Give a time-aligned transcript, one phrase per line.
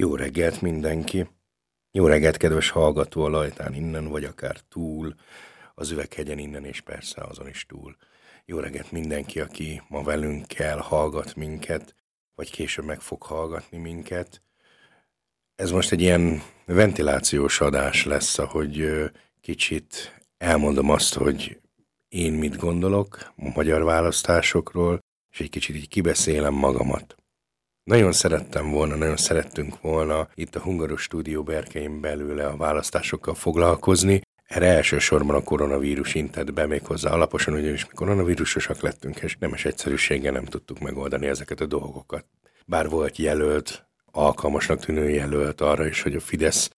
[0.00, 1.26] Jó reggelt mindenki!
[1.90, 5.14] Jó reggelt, kedves hallgató a lajtán innen, vagy akár túl,
[5.74, 7.96] az üveghegyen innen, és persze azon is túl.
[8.44, 11.94] Jó reggelt mindenki, aki ma velünk kell, hallgat minket,
[12.34, 14.42] vagy később meg fog hallgatni minket.
[15.54, 18.90] Ez most egy ilyen ventilációs adás lesz, ahogy
[19.40, 21.60] kicsit elmondom azt, hogy
[22.08, 24.98] én mit gondolok a magyar választásokról,
[25.30, 27.19] és egy kicsit így kibeszélem magamat.
[27.90, 34.20] Nagyon szerettem volna, nagyon szerettünk volna itt a Hungaros stúdió berkein belőle a választásokkal foglalkozni.
[34.44, 39.64] Erre elsősorban a koronavírus intett be még hozzá alaposan, ugyanis mi koronavírusosak lettünk, és nemes
[39.64, 42.24] egyszerűséggel nem tudtuk megoldani ezeket a dolgokat.
[42.66, 46.70] Bár volt jelölt, alkalmasnak tűnő jelölt arra is, hogy a Fidesz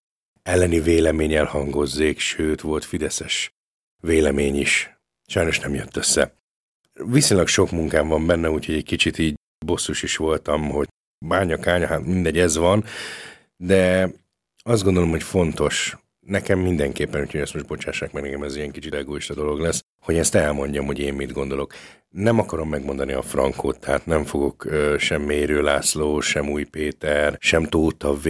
[0.42, 3.52] elleni vélemény elhangozzék, sőt volt Fideszes
[4.00, 4.98] vélemény is.
[5.26, 6.34] Sajnos nem jött össze.
[6.92, 9.34] Viszonylag sok munkám van benne, úgyhogy egy kicsit így
[9.66, 10.88] bosszus is voltam, hogy
[11.28, 12.84] bánya, kánya, hát mindegy, ez van,
[13.56, 14.10] de
[14.62, 18.94] azt gondolom, hogy fontos, nekem mindenképpen, úgyhogy ezt most bocsássák meg, nekem ez ilyen kicsit
[18.94, 21.74] egoista dolog lesz, hogy ezt elmondjam, hogy én mit gondolok.
[22.08, 27.36] Nem akarom megmondani a frankót, tehát nem fogok ö, sem Mérő László, sem Új Péter,
[27.40, 28.28] sem Tóta V,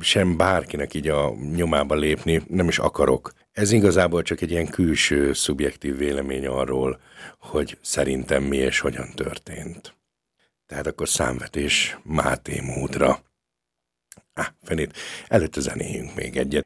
[0.00, 3.32] sem bárkinek így a nyomába lépni, nem is akarok.
[3.52, 7.00] Ez igazából csak egy ilyen külső, szubjektív vélemény arról,
[7.38, 9.96] hogy szerintem mi és hogyan történt.
[10.66, 13.24] Tehát akkor számvetés Máté módra.
[14.34, 14.96] Á, fenét,
[15.28, 16.64] előtte zenéjünk még egyet.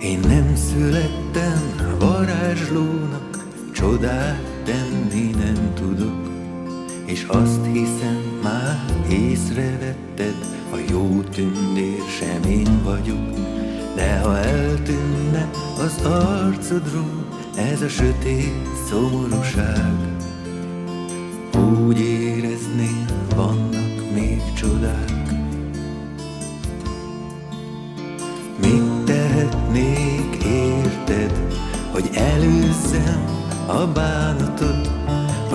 [0.00, 6.37] Én nem születtem varázslónak, csodát tenni nem tudok,
[7.08, 10.34] és azt hiszem már észrevetted,
[10.72, 13.34] a jó tündér sem én vagyok,
[13.94, 19.92] de ha eltűnne az arcodról ez a sötét szomorúság,
[21.78, 23.04] úgy érezném,
[23.36, 25.32] vannak még csodák.
[28.60, 31.32] Mit tehetnék érted,
[31.92, 33.24] hogy előzzem
[33.66, 34.77] a bánatot,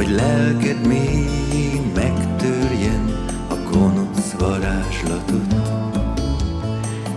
[0.04, 5.56] hogy lelked mélyén megtörjen a gonosz varázslatot.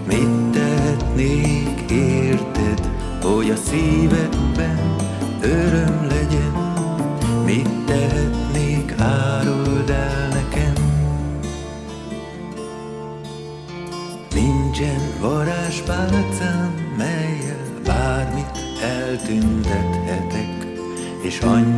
[0.06, 2.90] Mit tehetnék érted,
[3.22, 4.96] hogy a szívedben
[5.40, 6.52] öröm legyen?
[7.44, 10.72] Mit tehetnék, árold el nekem?
[14.34, 20.66] Nincsen varázspálcám, melyel bármit eltüntethetek,
[21.22, 21.75] és annyi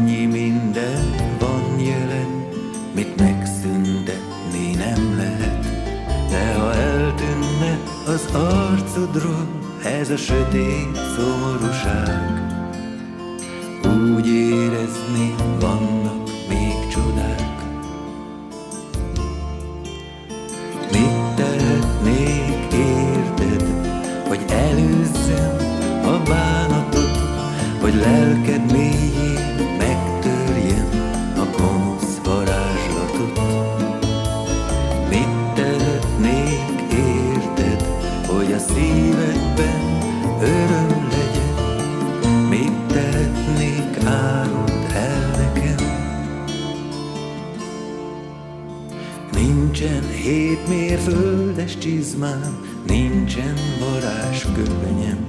[50.28, 55.26] hét mérföldes csizmám, nincsen varázsköpenyem,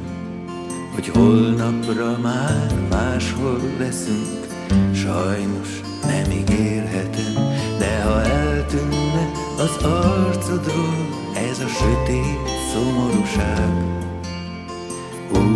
[0.94, 4.48] hogy holnapra már máshol leszünk,
[4.94, 7.34] sajnos nem ígérhetem,
[7.78, 13.98] de ha eltűnne az arcodról ez a sötét szomorúság,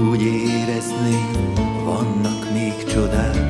[0.10, 1.54] úgy érezném,
[1.86, 3.43] vannak még csodák.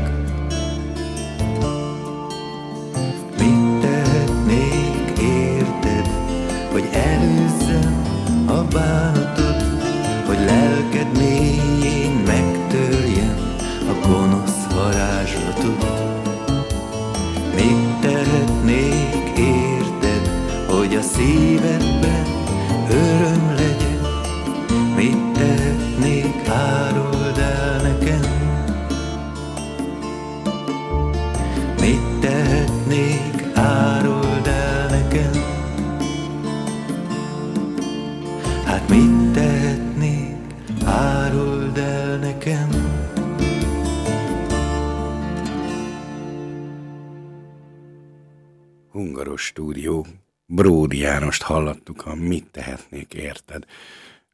[51.13, 53.65] Jánost hallottuk, a mit tehetnék érted.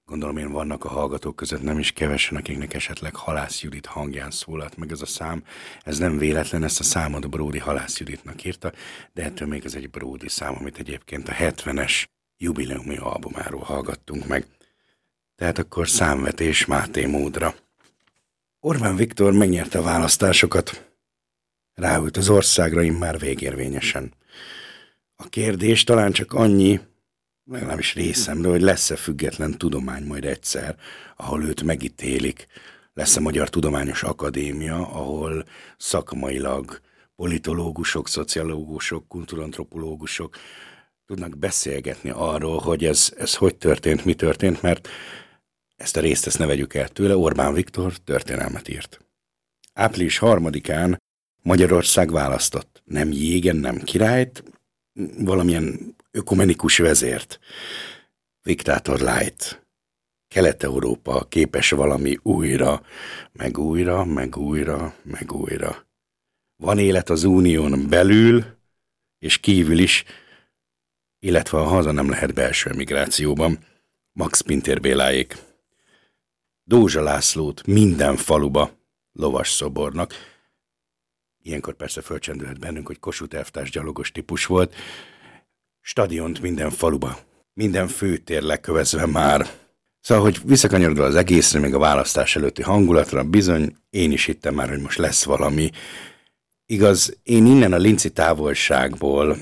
[0.06, 4.78] Gondolom én vannak a hallgatók között nem is kevesen, akiknek esetleg Halász Judit hangján szólalt
[4.78, 5.44] meg ez a szám.
[5.84, 8.72] Ez nem véletlen, ezt a számot Bródi Halász Juditnak írta,
[9.14, 12.06] de ettől még ez egy Bródi szám, amit egyébként a 70-es
[12.38, 14.46] jubileumi albumáról hallgattunk meg.
[15.36, 17.56] Tehát akkor számvetés Máté módra.
[18.60, 20.92] Orbán Viktor megnyerte a választásokat.
[21.74, 24.14] Ráült az országra már végérvényesen.
[25.24, 26.80] A kérdés talán csak annyi,
[27.46, 30.76] legalábbis részemről, hogy lesz-e független tudomány majd egyszer,
[31.16, 32.48] ahol őt megítélik.
[32.94, 35.46] Lesz-e Magyar Tudományos Akadémia, ahol
[35.78, 36.80] szakmailag
[37.16, 40.38] politológusok, szociológusok, kulturantropológusok
[41.06, 44.88] tudnak beszélgetni arról, hogy ez, ez hogy történt, mi történt, mert
[45.76, 49.00] ezt a részt ezt ne vegyük el tőle, Orbán Viktor történelmet írt.
[49.74, 51.02] Április harmadikán
[51.42, 52.82] Magyarország választott.
[52.86, 54.44] Nem jégen, nem királyt,
[55.18, 57.40] valamilyen ökumenikus vezért.
[58.44, 59.68] Diktátor light.
[60.28, 62.82] Kelet-Európa képes valami újra,
[63.32, 65.86] meg újra, meg újra, meg újra.
[66.56, 68.46] Van élet az unión belül,
[69.20, 70.04] és kívül is,
[71.20, 73.60] illetve a haza nem lehet belső migrációban.
[74.12, 75.38] Max Pintér Béláék.
[76.64, 78.72] Dózsa Lászlót minden faluba
[79.12, 80.14] lovas szobornak.
[81.44, 84.76] Ilyenkor persze fölcsendülhet bennünk, hogy Kossuth elvtárs gyalogos típus volt.
[85.82, 87.20] Stadiont minden faluba,
[87.54, 89.50] minden főtér lekövezve már.
[90.00, 94.70] Szóval, hogy visszakanyarodva az egészre, még a választás előtti hangulatra, bizony én is hittem már,
[94.70, 95.70] hogy most lesz valami.
[96.66, 99.38] Igaz, én innen a linci távolságból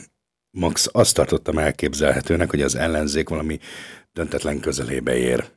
[0.52, 3.60] max azt tartottam elképzelhetőnek, hogy az ellenzék valami
[4.14, 5.57] döntetlen közelébe ér.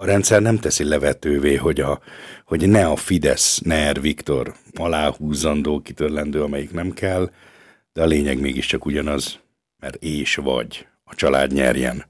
[0.00, 2.00] A rendszer nem teszi levetővé, hogy, a,
[2.44, 7.30] hogy ne a Fidesz, ne Er Viktor aláhúzandó, kitörlendő, amelyik nem kell,
[7.92, 9.38] de a lényeg mégiscsak ugyanaz,
[9.76, 12.04] mert és vagy, a család nyerjen.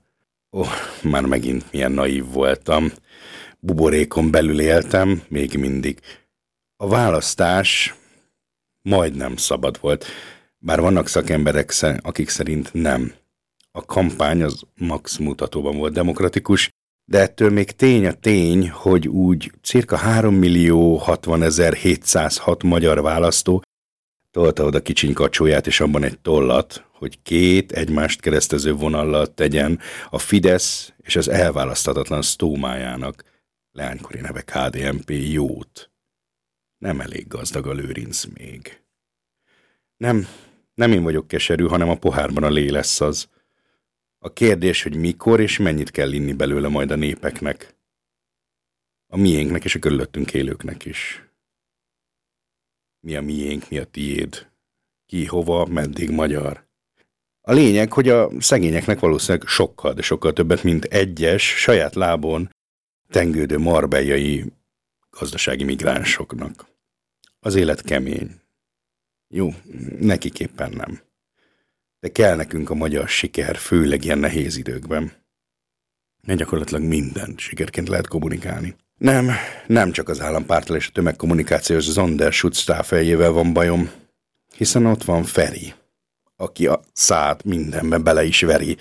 [0.52, 0.68] Ó, oh,
[1.02, 2.92] már megint milyen naív voltam.
[3.58, 5.98] Buborékon belül éltem, még mindig.
[6.76, 7.94] A választás
[8.82, 10.06] majdnem szabad volt,
[10.58, 13.12] bár vannak szakemberek, akik szerint nem.
[13.70, 16.70] A kampány az max mutatóban volt demokratikus,
[17.08, 23.02] de ettől még tény a tény, hogy úgy cirka 3 millió 60 ezer 706 magyar
[23.02, 23.62] választó
[24.30, 30.18] tolta oda kicsiny kacsóját és abban egy tollat, hogy két egymást keresztező vonallal tegyen a
[30.18, 33.24] Fidesz és az elválasztatatlan sztómájának
[33.72, 35.90] leánykori neve KDNP jót.
[36.78, 38.82] Nem elég gazdag a lőrinc még.
[39.96, 40.28] Nem,
[40.74, 43.28] nem én vagyok keserű, hanem a pohárban a lé lesz az.
[44.18, 47.76] A kérdés, hogy mikor és mennyit kell inni belőle majd a népeknek.
[49.06, 51.22] A miénknek és a körülöttünk élőknek is.
[53.00, 54.50] Mi a miénk, mi a tiéd.
[55.06, 56.66] Ki, hova, meddig magyar.
[57.40, 62.50] A lényeg, hogy a szegényeknek valószínűleg sokkal, de sokkal többet, mint egyes, saját lábon
[63.08, 64.52] tengődő marbejai
[65.10, 66.68] gazdasági migránsoknak.
[67.40, 68.40] Az élet kemény.
[69.28, 69.50] Jó,
[69.98, 71.07] nekiképpen nem
[72.00, 75.12] de kell nekünk a magyar siker, főleg ilyen nehéz időkben.
[76.26, 78.76] Mert gyakorlatilag mindent sikerként lehet kommunikálni.
[78.98, 79.30] Nem,
[79.66, 82.34] nem csak az állampártal és a tömegkommunikációs Zonder
[82.82, 83.90] feljével van bajom,
[84.56, 85.74] hiszen ott van Feri,
[86.36, 88.76] aki a szát mindenbe bele is veri.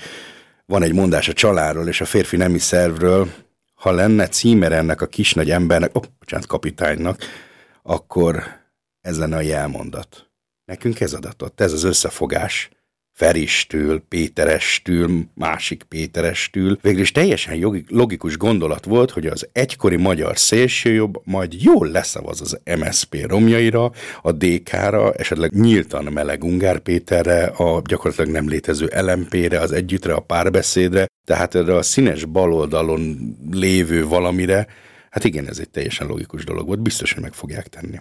[0.65, 3.31] Van egy mondás a családról és a férfi nemi szervről,
[3.73, 7.21] ha lenne címer ennek a kisnagy embernek, oh, bocsánat, kapitánynak,
[7.83, 8.43] akkor
[9.01, 10.29] ez lenne a jelmondat.
[10.65, 12.69] Nekünk ez adatott, ez az összefogás.
[13.17, 16.77] Feristől, Péterestől, másik Péterestől.
[16.81, 22.59] Végül is teljesen logikus gondolat volt, hogy az egykori magyar szélsőjobb majd jól leszavaz az
[22.79, 29.71] MSP romjaira, a DK-ra, esetleg nyíltan meleg Ungár Péterre, a gyakorlatilag nem létező LMP-re, az
[29.71, 34.67] együttre, a párbeszédre, tehát erre a színes baloldalon lévő valamire,
[35.09, 37.99] hát igen, ez egy teljesen logikus dolog volt, biztos, hogy meg fogják tenni.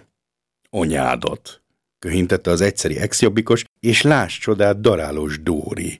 [0.69, 1.61] Onyádot
[1.99, 5.99] köhintette az egyszeri exjobbikos, és láss csodát darálós Dóri,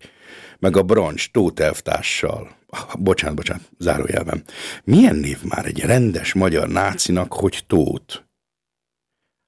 [0.59, 2.55] meg a brancs tótelvtársal.
[2.67, 4.43] Ah, bocsánat, bocsánat, zárójelben.
[4.83, 8.25] Milyen név már egy rendes magyar nácinak, hogy tót?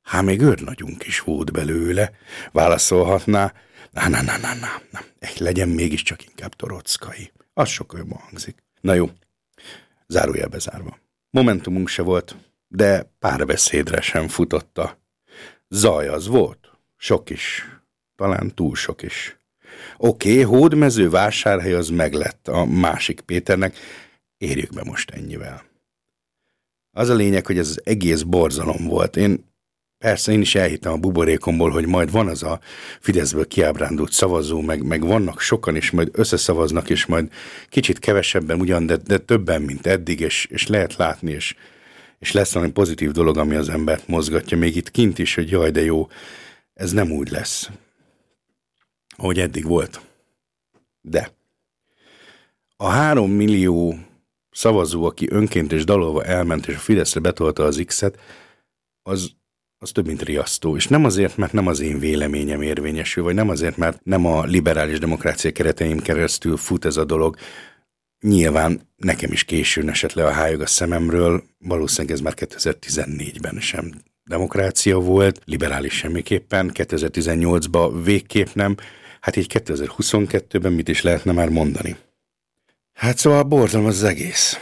[0.01, 2.12] Hát még őrnagyunk is volt belőle,
[2.51, 3.53] válaszolhatná.
[3.91, 5.00] Na, na, na, na, na, na.
[5.38, 7.32] legyen mégiscsak inkább torockai.
[7.53, 8.63] Az sokkal jobban hangzik.
[8.82, 9.10] Na jó,
[10.08, 11.00] zárójelbe zárva.
[11.29, 12.36] Momentumunk se volt,
[12.68, 14.98] de párbeszédre sem futotta
[15.69, 16.71] Zaj az volt.
[16.97, 17.65] Sok is.
[18.15, 19.38] Talán túl sok is.
[19.97, 23.75] Oké, okay, hódmező vásárhely az meglett a másik Péternek.
[24.38, 25.63] Érjük be most ennyivel.
[26.91, 29.15] Az a lényeg, hogy ez az egész borzalom volt.
[29.15, 29.47] Én
[30.05, 32.59] Persze én is elhittem a buborékomból, hogy majd van az a
[32.99, 37.31] Fideszből kiábrándult szavazó, meg, meg vannak sokan, és majd összeszavaznak, és majd
[37.69, 41.55] kicsit kevesebben ugyan, de, de többen, mint eddig, és, és lehet látni, és,
[42.19, 45.71] és lesz valami pozitív dolog, ami az embert mozgatja, még itt kint is, hogy jaj,
[45.71, 46.07] de jó,
[46.73, 47.69] ez nem úgy lesz,
[49.17, 50.01] ahogy eddig volt.
[51.01, 51.31] De
[52.77, 53.95] a három millió
[54.51, 58.19] szavazó, aki önként és dalolva elment, és a Fideszre betolta az X-et,
[59.03, 59.31] az,
[59.77, 60.75] az több, mint riasztó.
[60.75, 64.43] És nem azért, mert nem az én véleményem érvényesül, vagy nem azért, mert nem a
[64.43, 67.38] liberális demokrácia kereteim keresztül fut ez a dolog.
[68.21, 73.91] Nyilván nekem is későn esett le a hájog a szememről, valószínűleg ez már 2014-ben sem
[74.23, 78.75] demokrácia volt, liberális semmiképpen, 2018-ban végképp nem,
[79.19, 81.97] hát így 2022-ben mit is lehetne már mondani.
[82.93, 84.59] Hát szóval borzalmas az egész.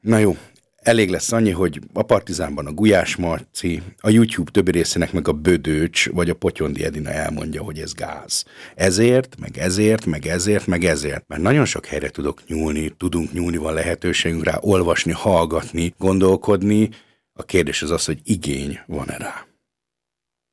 [0.00, 0.36] Na jó,
[0.84, 5.32] elég lesz annyi, hogy a Partizánban a Gulyás Marci, a YouTube többi részének meg a
[5.32, 8.44] Bödőcs vagy a Potyondi Edina elmondja, hogy ez gáz.
[8.74, 11.28] Ezért, meg ezért, meg ezért, meg ezért.
[11.28, 16.90] Mert nagyon sok helyre tudok nyúlni, tudunk nyúlni, van lehetőségünk rá, olvasni, hallgatni, gondolkodni.
[17.32, 19.46] A kérdés az az, hogy igény van-e rá.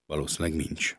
[0.05, 0.95] Valószínűleg nincs.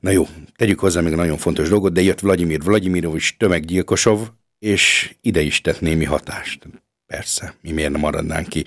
[0.00, 5.14] Na jó, tegyük hozzá még a nagyon fontos dolgot, de jött Vladimir Vladimirovics tömeggyilkosov, és
[5.20, 6.68] ide is tett némi hatást.
[7.06, 8.64] Persze, mi miért nem maradnánk ki.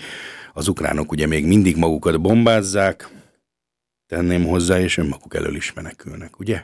[0.52, 3.08] Az ukránok ugye még mindig magukat bombázzák,
[4.06, 6.62] tenném hozzá, és önmaguk elől is menekülnek, ugye?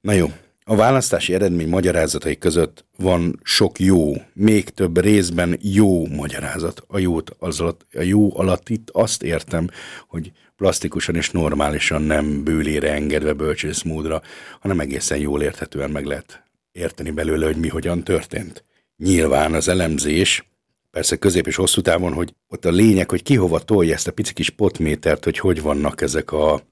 [0.00, 0.32] Na jó,
[0.64, 6.82] a választási eredmény magyarázatai között van sok jó, még több részben jó magyarázat.
[6.86, 9.68] A, jót, az alatt, a jó alatt itt azt értem,
[10.08, 14.22] hogy plastikusan és normálisan nem bőlére engedve bölcsészmódra,
[14.60, 16.42] hanem egészen jól érthetően meg lehet
[16.72, 18.64] érteni belőle, hogy mi hogyan történt.
[18.96, 20.49] Nyilván az elemzés,
[20.90, 24.12] persze közép és hosszú távon, hogy ott a lényeg, hogy ki hova tolja ezt a
[24.12, 26.62] pici kis potmétert, hogy hogy vannak ezek a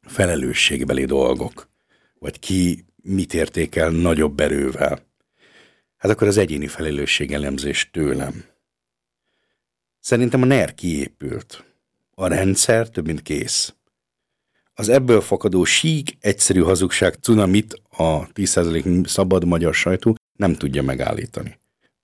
[0.00, 1.68] felelősségbeli dolgok,
[2.18, 5.08] vagy ki mit értékel nagyobb erővel.
[5.96, 8.44] Hát akkor az egyéni felelősség elemzés tőlem.
[10.00, 11.64] Szerintem a NER kiépült.
[12.14, 13.74] A rendszer több mint kész.
[14.74, 21.59] Az ebből fakadó sík, egyszerű hazugság cunamit a 10% szabad magyar sajtó nem tudja megállítani.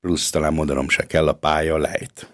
[0.07, 2.33] Plusz talán mondanom se kell, a pálya lejt.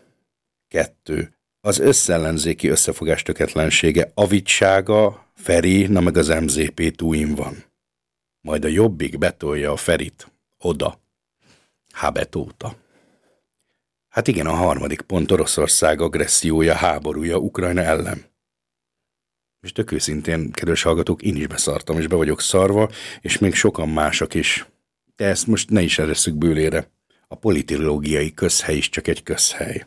[0.68, 1.36] Kettő.
[1.60, 7.64] Az összellenzéki összefogás töketlensége, avitsága, Feri, na meg az MZP túin van.
[8.40, 10.32] Majd a jobbik betolja a Ferit.
[10.58, 11.00] Oda.
[11.92, 12.76] Habetóta.
[14.08, 18.24] Hát igen, a harmadik pont Oroszország agressziója, háborúja Ukrajna ellen.
[19.60, 23.88] És tök őszintén, kedves hallgatók, én is beszartam, és be vagyok szarva, és még sokan
[23.88, 24.66] mások is.
[25.16, 26.90] De ezt most ne is eresszük bőlére.
[27.32, 29.86] A politilógiai közhely is csak egy közhely.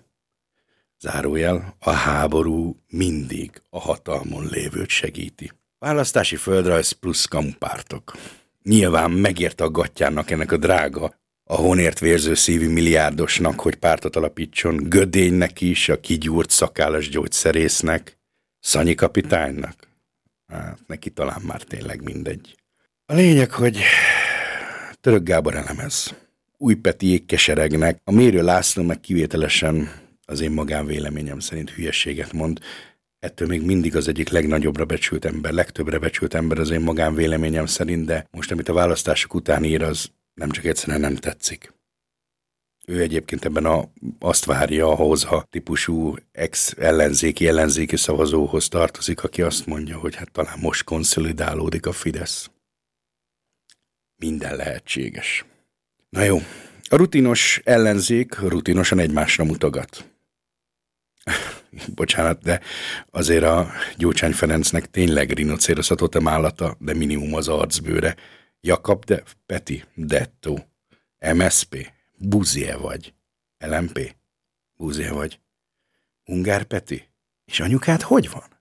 [0.99, 5.51] Zárójel, a háború mindig a hatalmon lévőt segíti.
[5.79, 8.15] Választási földrajz plusz kampártok.
[8.63, 14.75] Nyilván megérte a gatyának ennek a drága, a honért vérző szívű milliárdosnak, hogy pártot alapítson,
[14.75, 18.17] Gödénynek is, a kigyúrt szakállas gyógyszerésznek,
[18.59, 19.87] Szanyi kapitánynak?
[20.47, 22.55] Hát neki talán már tényleg mindegy.
[23.05, 23.79] A lényeg, hogy
[25.01, 26.24] Török Gábor elemez.
[26.57, 28.01] Új Petiék keseregnek.
[28.03, 32.59] A Mérő László meg kivételesen az én magánvéleményem szerint hülyességet mond.
[33.19, 38.05] Ettől még mindig az egyik legnagyobbra becsült ember, legtöbbre becsült ember az én magánvéleményem szerint,
[38.05, 41.73] de most, amit a választások után ír, az nem csak egyszerűen nem tetszik.
[42.87, 49.65] Ő egyébként ebben a, azt várja ahhoz a típusú ex-ellenzéki ellenzéki szavazóhoz tartozik, aki azt
[49.65, 52.49] mondja, hogy hát talán most konszolidálódik a Fidesz.
[54.15, 55.45] Minden lehetséges.
[56.15, 56.37] Na jó,
[56.89, 60.09] a rutinos ellenzék rutinosan egymásra mutogat.
[61.95, 62.61] Bocsánat, de
[63.09, 68.15] azért a Gyócsány Ferencnek tényleg rinocérosz a totem állata, de minimum az arcbőre.
[68.61, 70.55] Jakab de Peti, Detto,
[71.33, 73.13] MSP, Buzie vagy.
[73.57, 74.15] LMP?
[74.77, 75.39] Buzie vagy.
[76.25, 77.09] Ungár Peti?
[77.45, 78.59] És anyukád hogy van?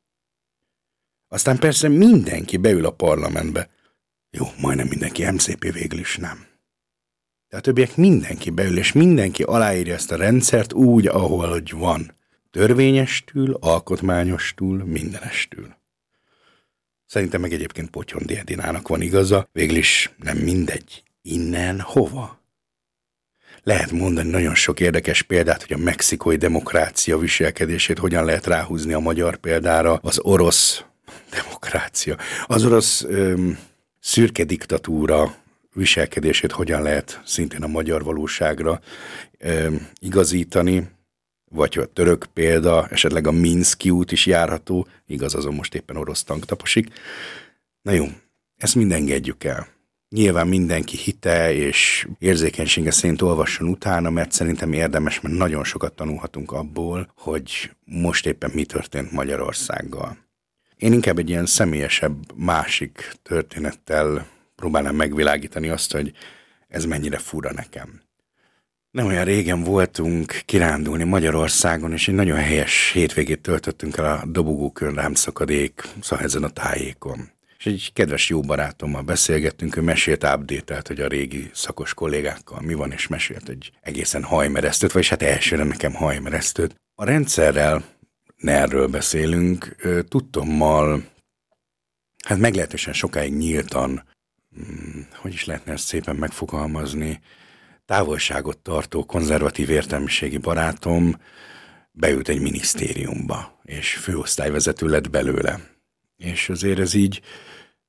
[1.28, 3.68] Aztán persze mindenki beül a parlamentbe.
[4.30, 6.52] Jó, majdnem mindenki, MCP végül is nem.
[7.54, 12.14] De a többiek mindenki beül, és mindenki aláírja ezt a rendszert úgy, ahol hogy van.
[12.50, 15.74] Törvényestül, alkotmányostól, mindenestül.
[17.06, 21.02] Szerintem meg egyébként Potyondi Edinának van igaza, végül is nem mindegy.
[21.22, 22.42] Innen hova?
[23.62, 28.98] lehet mondani nagyon sok érdekes példát, hogy a mexikói demokrácia viselkedését hogyan lehet ráhúzni a
[28.98, 30.84] magyar példára, az orosz
[31.30, 33.58] demokrácia, az orosz öm,
[34.00, 35.42] szürke diktatúra
[35.74, 38.80] viselkedését hogyan lehet szintén a magyar valóságra
[39.38, 40.92] öm, igazítani.
[41.50, 46.22] vagy a török példa, esetleg a Minszki út is járható, igaz, azon most éppen orosz
[46.22, 46.92] tank taposik.
[47.82, 48.06] Na jó,
[48.56, 49.68] ezt mind engedjük el.
[50.08, 56.52] Nyilván mindenki hite és érzékenysége szerint olvasson utána, mert szerintem érdemes, mert nagyon sokat tanulhatunk
[56.52, 60.16] abból, hogy most éppen mi történt Magyarországgal.
[60.76, 66.12] Én inkább egy ilyen személyesebb, másik történettel próbálnám megvilágítani azt, hogy
[66.68, 68.02] ez mennyire fura nekem.
[68.90, 74.94] Nem olyan régen voltunk kirándulni Magyarországon, és egy nagyon helyes hétvégét töltöttünk el a Dobogókön
[74.94, 77.32] rámszakadék, szóval ezen a tájékon.
[77.58, 82.74] És egy kedves jó barátommal beszélgettünk, ő mesélt update hogy a régi szakos kollégákkal mi
[82.74, 86.74] van, és mesélt egy egészen hajmeresztőt, vagyis hát elsőre nekem hajmeresztőt.
[86.94, 87.84] A rendszerrel,
[88.36, 89.76] erről beszélünk,
[90.08, 91.04] tudtommal,
[92.24, 94.04] hát meglehetősen sokáig nyíltan,
[95.16, 97.20] hogy is lehetne ezt szépen megfogalmazni,
[97.84, 101.16] távolságot tartó konzervatív értelmiségi barátom
[101.92, 105.60] beült egy minisztériumba, és főosztályvezető lett belőle.
[106.16, 107.20] És azért ez így,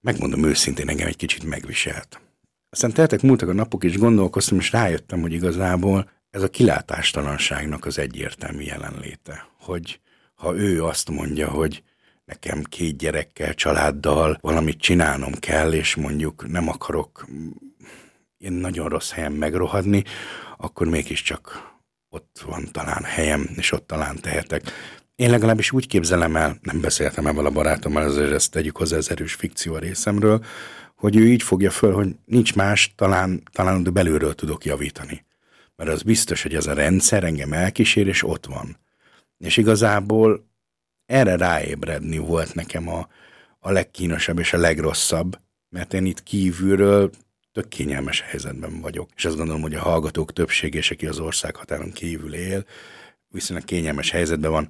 [0.02, 2.22] megmondom őszintén, engem egy kicsit megviselt.
[2.70, 8.00] Aztán teltek múltak a napok, és gondolkoztam, és rájöttem, hogy igazából ez a kilátástalanságnak az
[8.00, 9.48] egyértelmű jelenléte.
[9.60, 10.00] Hogy
[10.36, 11.84] ha ő azt mondja, hogy
[12.26, 17.28] nekem két gyerekkel, családdal valamit csinálnom kell, és mondjuk nem akarok
[18.38, 20.04] én nagyon rossz helyen megrohadni,
[20.58, 21.74] akkor mégiscsak
[22.10, 24.72] ott van talán helyem, és ott talán tehetek.
[25.16, 29.12] Én legalábbis úgy képzelem el, nem beszéltem ebből a barátommal, azért ezt tegyük hozzá az
[29.12, 30.44] erős fikció a részemről,
[30.96, 35.26] hogy ő így fogja föl, hogy nincs más, talán, talán de belülről tudok javítani.
[35.76, 38.78] Mert az biztos, hogy ez a rendszer engem elkísér, és ott van.
[39.38, 40.46] És igazából
[41.06, 43.08] erre ráébredni volt nekem a,
[43.60, 47.12] a legkínosabb és a legrosszabb, mert én itt kívülről
[47.52, 49.10] tök kényelmes helyzetben vagyok.
[49.16, 52.66] És azt gondolom, hogy a hallgatók többsége, és aki az ország határon kívül él,
[53.30, 54.70] viszonylag kényelmes helyzetben van,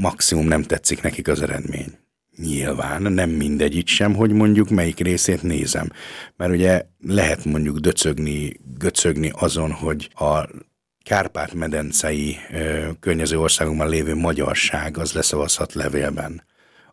[0.00, 1.98] maximum nem tetszik nekik az eredmény.
[2.36, 5.90] Nyilván nem mindegy itt sem, hogy mondjuk melyik részét nézem.
[6.36, 10.48] Mert ugye lehet mondjuk döcögni, göcögni azon, hogy a
[11.04, 12.36] Kárpát-medencei
[13.00, 16.42] környező országokban lévő magyarság az leszavazhat levélben.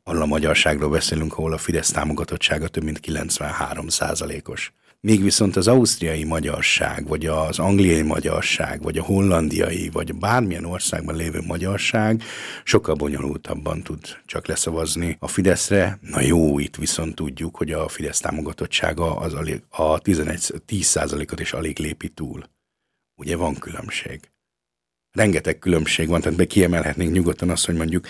[0.04, 4.74] Arról a magyarságról beszélünk, ahol a Fidesz támogatottsága több mint 93 százalékos.
[5.00, 11.16] Míg viszont az ausztriai magyarság, vagy az angliai magyarság, vagy a hollandiai, vagy bármilyen országban
[11.16, 12.24] lévő magyarság
[12.64, 16.00] sokkal bonyolultabban tud csak leszavazni a Fideszre.
[16.02, 21.54] Na jó, itt viszont tudjuk, hogy a Fidesz támogatottsága az alig, a 11, 10%-ot is
[21.54, 22.44] alig lépi túl.
[23.22, 24.20] Ugye van különbség.
[25.12, 28.08] Rengeteg különbség van, tehát be kiemelhetnénk nyugodtan azt, hogy mondjuk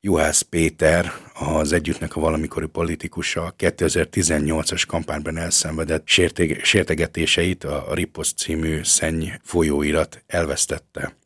[0.00, 8.80] Juhász Péter, az együttnek a valamikori politikusa 2018-as kampányban elszenvedett sérteg- sértegetéseit a Ripost című
[8.82, 11.16] szenny folyóirat elvesztette.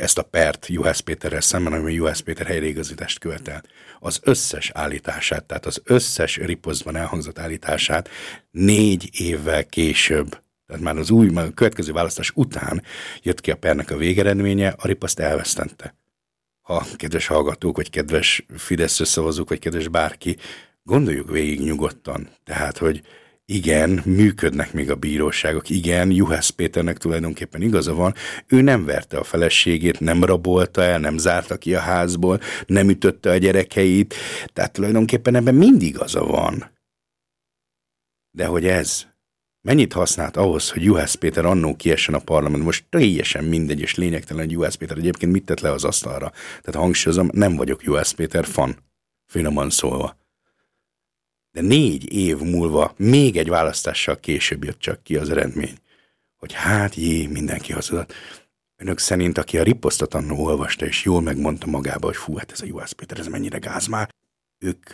[0.00, 3.62] Ezt a pert Juhász Péterrel szemben, ami Juhász Péter helyreigazítást követel.
[3.98, 8.08] Az összes állítását, tehát az összes Ripostban elhangzott állítását
[8.50, 10.38] négy évvel később
[10.70, 12.82] tehát már az új, már a következő választás után
[13.22, 15.94] jött ki a pernek a végeredménye, a ripaszt elvesztette
[16.70, 20.36] ha kedves hallgatók, vagy kedves Fidesz szavazók, vagy kedves bárki,
[20.82, 22.28] gondoljuk végig nyugodtan.
[22.44, 23.02] Tehát, hogy
[23.44, 28.14] igen, működnek még a bíróságok, igen, Juhász Péternek tulajdonképpen igaza van,
[28.46, 33.30] ő nem verte a feleségét, nem rabolta el, nem zárta ki a házból, nem ütötte
[33.30, 34.14] a gyerekeit,
[34.52, 36.70] tehát tulajdonképpen ebben mindig igaza van.
[38.30, 39.09] De hogy ez
[39.62, 42.64] Mennyit használt ahhoz, hogy Juhász Péter annó kiessen a parlament?
[42.64, 46.30] Most teljesen mindegy és lényegtelen, hogy Juhász Péter egyébként mit tett le az asztalra.
[46.30, 48.76] Tehát hangsúlyozom, nem vagyok Juhász Péter fan,
[49.26, 50.18] finoman szólva.
[51.50, 55.78] De négy év múlva még egy választással később jött csak ki az eredmény,
[56.36, 58.12] hogy hát jé, mindenki hazudott.
[58.76, 62.60] Önök szerint, aki a riposztot annó olvasta, és jól megmondta magába, hogy fú, hát ez
[62.60, 64.14] a Juhász Péter, ez mennyire gáz már,
[64.58, 64.90] ők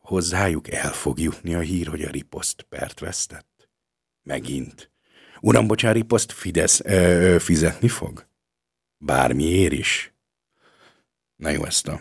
[0.00, 3.51] hozzájuk el fog jutni a hír, hogy a riposzt pert vesztett.
[4.22, 4.90] Megint.
[5.40, 8.26] Uram, bocsári, poszt Fidesz ö, fizetni fog?
[8.98, 10.12] Bármiért is.
[11.36, 12.00] Na jó, ezt a...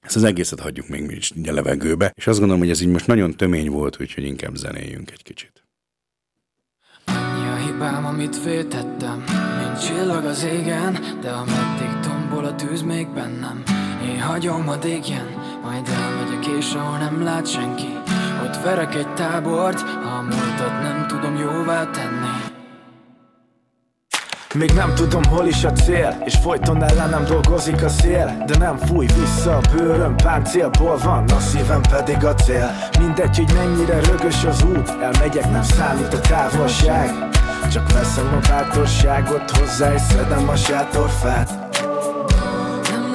[0.00, 2.88] Ezt az egészet hagyjuk még mi is a levegőbe, és azt gondolom, hogy ez így
[2.88, 5.64] most nagyon tömény volt, úgyhogy inkább zenéljünk egy kicsit.
[7.04, 9.24] Annyi a hibám, amit féltettem,
[9.58, 13.62] mint csillag az égen, de ameddig tombol a tűz még bennem,
[14.02, 15.26] én hagyom a dégjen,
[15.62, 17.92] majd elmegyek és ahol nem lát senki,
[18.44, 22.52] ott verek egy tábort, a múltat nem tudom jóvá tenni.
[24.54, 28.44] Még nem tudom hol is a cél És folyton ellenem dolgozik a szél.
[28.46, 32.70] De nem fúj vissza a bőröm Páncélból van, a szívem pedig a cél.
[32.98, 37.10] Mindegy, hogy mennyire rögös az út Elmegyek, nem számít a távolság.
[37.72, 41.63] Csak veszem a bátorságot hozzá és szedem a sátorfát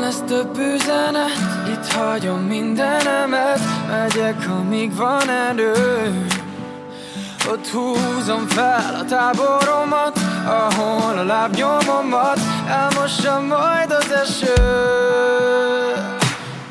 [0.10, 5.74] lesz több üzenet, itt hagyom mindenemet Megyek, amíg van erő.
[7.52, 14.64] Ott húzom fel a táboromat Ahol a lábnyomomat elmossa majd az eső.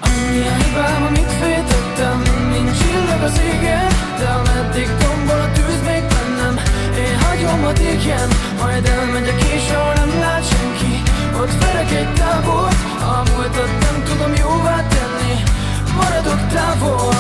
[0.05, 2.19] Annyi a hibám, amit féltettem
[2.53, 6.55] Mint csillag az égen De ameddig tombol a tűz még bennem
[6.97, 8.29] Én hagyom a égjen
[8.61, 11.03] Majd elmegyek és ahol nem lát senki
[11.41, 12.78] Ott verek egy tábort
[13.19, 15.43] A múltat nem tudom jóvá tenni.
[15.97, 17.17] Maradok távol.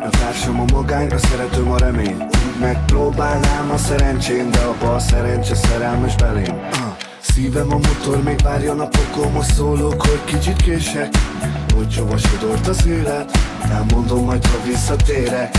[0.00, 6.14] A társam a magány, a szeretőm a remény megpróbálnám a szerencsém De a szerencse szerelmes
[6.14, 6.60] belém.
[7.20, 11.08] Szívem a motor, még várja napokon Most szólok, hogy kicsit kések.
[11.74, 13.38] Hogy hova sodort az élet
[13.70, 15.54] Elmondom majd, ha visszatérek.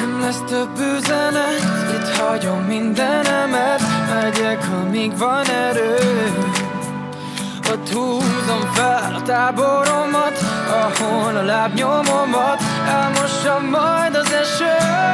[0.00, 1.60] Nem lesz több üzenet,
[1.92, 3.82] itt hagyom mindenemet
[4.14, 5.96] Megyek, amíg van erő.
[7.72, 10.38] Ott húzom fel a táboromat
[10.70, 15.06] Ahol a lábnyomomat elmossa majd az eső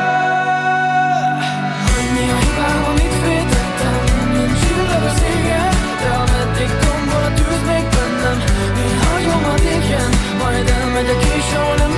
[11.53, 11.94] elmegyek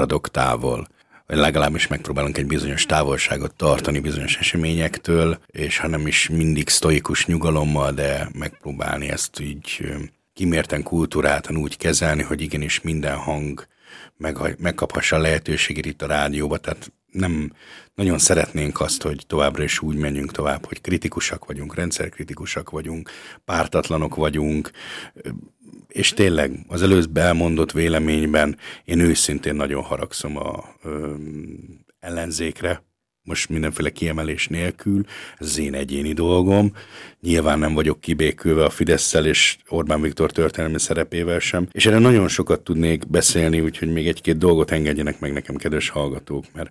[0.00, 0.86] maradok távol.
[1.26, 7.26] Vagy legalábbis megpróbálunk egy bizonyos távolságot tartani bizonyos eseményektől, és ha nem is mindig sztoikus
[7.26, 9.94] nyugalommal, de megpróbálni ezt így
[10.34, 13.66] kimérten kultúráltan úgy kezelni, hogy igenis minden hang
[14.16, 17.52] meg, megkaphassa a lehetőségét itt a rádióba, tehát nem
[17.94, 23.10] nagyon szeretnénk azt, hogy továbbra is úgy menjünk tovább, hogy kritikusak vagyunk, rendszerkritikusak vagyunk,
[23.44, 24.70] pártatlanok vagyunk,
[25.92, 31.14] és tényleg az előbb elmondott véleményben én őszintén nagyon haragszom a ö,
[32.00, 32.82] ellenzékre,
[33.22, 35.04] most mindenféle kiemelés nélkül,
[35.38, 36.72] ez az én egyéni dolgom.
[37.20, 42.28] Nyilván nem vagyok kibékülve a fidesz és Orbán Viktor történelmi szerepével sem, és erre nagyon
[42.28, 46.70] sokat tudnék beszélni, úgyhogy még egy-két dolgot engedjenek meg nekem, kedves hallgatók, mert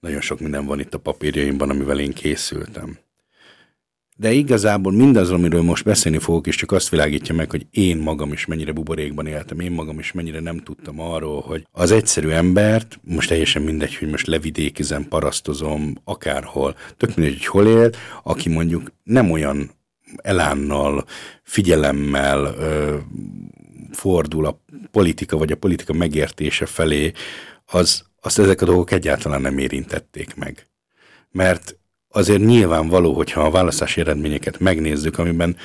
[0.00, 2.98] nagyon sok minden van itt a papírjaimban, amivel én készültem.
[4.22, 8.32] De igazából mindaz, amiről most beszélni fogok, és csak azt világítja meg, hogy én magam
[8.32, 13.00] is mennyire buborékban éltem, én magam is mennyire nem tudtam arról, hogy az egyszerű embert,
[13.04, 17.90] most teljesen mindegy, hogy most levidékizem, parasztozom, akárhol, tök mindegy, hogy hol él,
[18.22, 19.70] aki mondjuk nem olyan
[20.16, 21.04] elánnal,
[21.42, 22.96] figyelemmel ö,
[23.92, 27.12] fordul a politika vagy a politika megértése felé,
[27.66, 30.66] az, azt ezek a dolgok egyáltalán nem érintették meg.
[31.30, 31.76] Mert
[32.12, 35.56] azért nyilvánvaló, hogyha a választási eredményeket megnézzük, amiben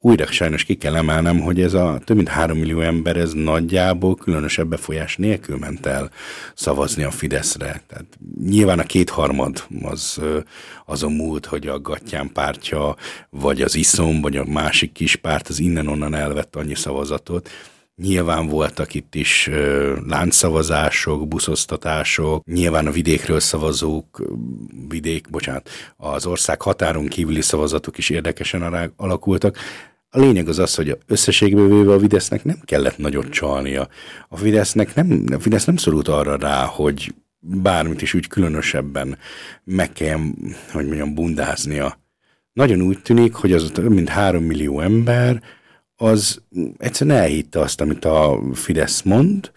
[0.00, 4.14] újra sajnos ki kell emelnem, hogy ez a több mint három millió ember, ez nagyjából
[4.14, 6.10] különösebb befolyás nélkül ment el
[6.54, 7.82] szavazni a Fideszre.
[7.86, 10.20] Tehát nyilván a kétharmad az
[10.86, 12.96] azon múlt, hogy a Gattyán pártja,
[13.30, 17.50] vagy az ISZOM, vagy a másik kis párt az innen-onnan elvett annyi szavazatot,
[18.02, 19.50] Nyilván voltak itt is
[20.06, 24.22] láncszavazások, buszosztatások, nyilván a vidékről szavazók,
[24.88, 29.56] vidék, bocsánat, az ország határon kívüli szavazatok is érdekesen alakultak.
[30.10, 33.88] A lényeg az az, hogy összességben véve a Fidesznek nem kellett nagyot csalnia.
[34.28, 39.18] A Fidesznek nem, a Fidesz nem szorult arra rá, hogy bármit is úgy különösebben
[39.64, 40.18] meg kell,
[40.72, 41.98] hogy mondjam, bundáznia.
[42.52, 45.42] Nagyon úgy tűnik, hogy az több mint három millió ember,
[46.00, 46.42] az
[46.76, 49.52] egyszerűen elhitte azt, amit a Fidesz mond,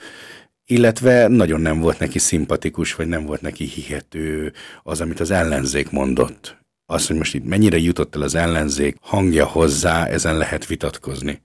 [0.66, 5.90] illetve nagyon nem volt neki szimpatikus, vagy nem volt neki hihető az, amit az ellenzék
[5.90, 6.58] mondott.
[6.86, 11.42] Az, hogy most itt mennyire jutott el az ellenzék hangja hozzá, ezen lehet vitatkozni.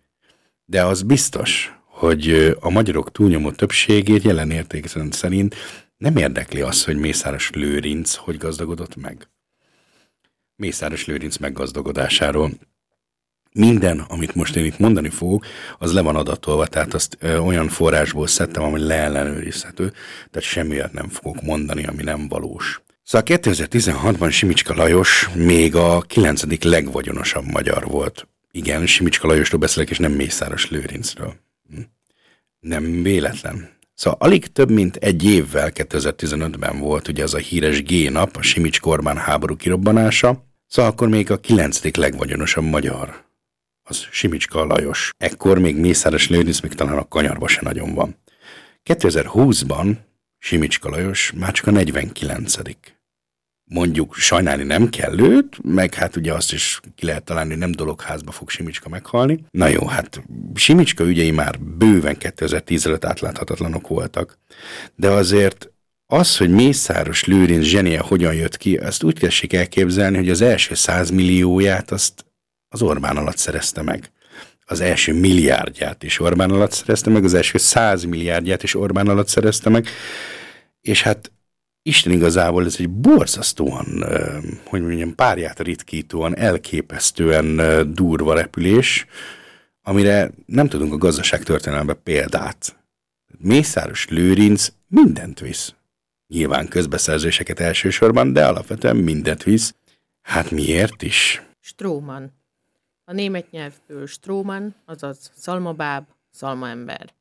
[0.65, 5.55] De az biztos, hogy a magyarok túlnyomó többségét jelen értékszent szerint
[5.97, 9.29] nem érdekli az, hogy Mészáros Lőrinc hogy gazdagodott meg.
[10.57, 12.51] Mészáros Lőrinc meggazdagodásáról
[13.57, 15.47] minden, amit most én itt mondani fogok,
[15.79, 19.93] az le van adatolva, tehát azt olyan forrásból szedtem, ami leellenőrizhető,
[20.31, 22.81] tehát semmiért nem fogok mondani, ami nem valós.
[23.03, 28.29] Szóval 2016-ban Simicska Lajos még a kilencedik legvagyonosabb magyar volt.
[28.51, 31.35] Igen, Simicska Lajosról beszélek, és nem Mészáros Lőrincről.
[31.71, 31.81] Hm?
[32.61, 33.69] Nem véletlen.
[33.95, 38.81] Szóval alig több mint egy évvel 2015-ben volt ugye az a híres G-nap, a Simics
[38.81, 43.26] Kormán háború kirobbanása, szóval akkor még a kilencedik legvagyonosabb magyar
[43.89, 45.13] az Simicska Lajos.
[45.19, 48.17] Ekkor még Mészáros Lőrinc még talán a kanyarba se nagyon van.
[48.85, 49.97] 2020-ban
[50.39, 52.57] Simicska Lajos már csak a 49
[53.69, 57.73] mondjuk sajnálni nem kell őt, meg hát ugye azt is ki lehet találni, hogy nem
[57.73, 59.45] dologházba fog Simicska meghalni.
[59.51, 60.23] Na jó, hát
[60.55, 64.39] Simicska ügyei már bőven 2010 előtt átláthatatlanok voltak.
[64.95, 65.71] De azért
[66.07, 70.75] az, hogy Mészáros Lőrinc zsenie hogyan jött ki, ezt úgy tessék elképzelni, hogy az első
[70.75, 72.26] 100 millióját azt
[72.77, 74.11] az Orbán alatt szerezte meg.
[74.65, 79.29] Az első milliárdját is Orbán alatt szerezte meg, az első 100 milliárdját is Orbán alatt
[79.29, 79.87] szerezte meg,
[80.81, 81.33] és hát
[81.83, 84.05] Isten igazából ez egy borzasztóan,
[84.65, 87.57] hogy mondjam, párját ritkítóan, elképesztően
[87.95, 89.07] durva repülés,
[89.83, 92.77] amire nem tudunk a gazdaság történelemben példát.
[93.39, 95.75] Mészáros Lőrinc mindent visz.
[96.27, 99.75] Nyilván közbeszerzéseket elsősorban, de alapvetően mindent visz.
[100.23, 101.43] Hát miért is?
[101.61, 102.36] Stróman.
[103.09, 107.15] A német nyelvből Stróman, azaz szalmabáb, szalmaember.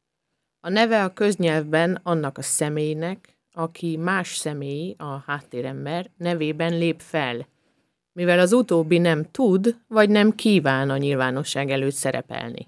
[0.60, 7.48] A neve a köznyelvben annak a személynek, aki más személy, a háttérember nevében lép fel,
[8.12, 12.68] mivel az utóbbi nem tud, vagy nem kíván a nyilvánosság előtt szerepelni.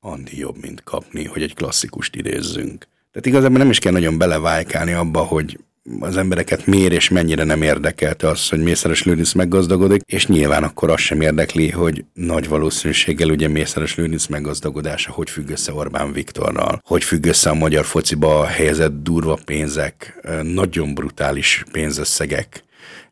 [0.00, 2.86] Andi jobb, mint kapni, hogy egy klasszikust idézzünk.
[3.10, 5.58] Tehát igazából nem is kell nagyon belevájkálni abba, hogy
[6.00, 10.90] az embereket miért és mennyire nem érdekelte az, hogy Mészáros Lőrinc meggazdagodik, és nyilván akkor
[10.90, 16.80] az sem érdekli, hogy nagy valószínűséggel ugye Mészáros Lőrinc meggazdagodása hogy függ össze Orbán Viktorral,
[16.84, 22.64] hogy függ össze a magyar fociba helyezett durva pénzek, nagyon brutális pénzösszegek,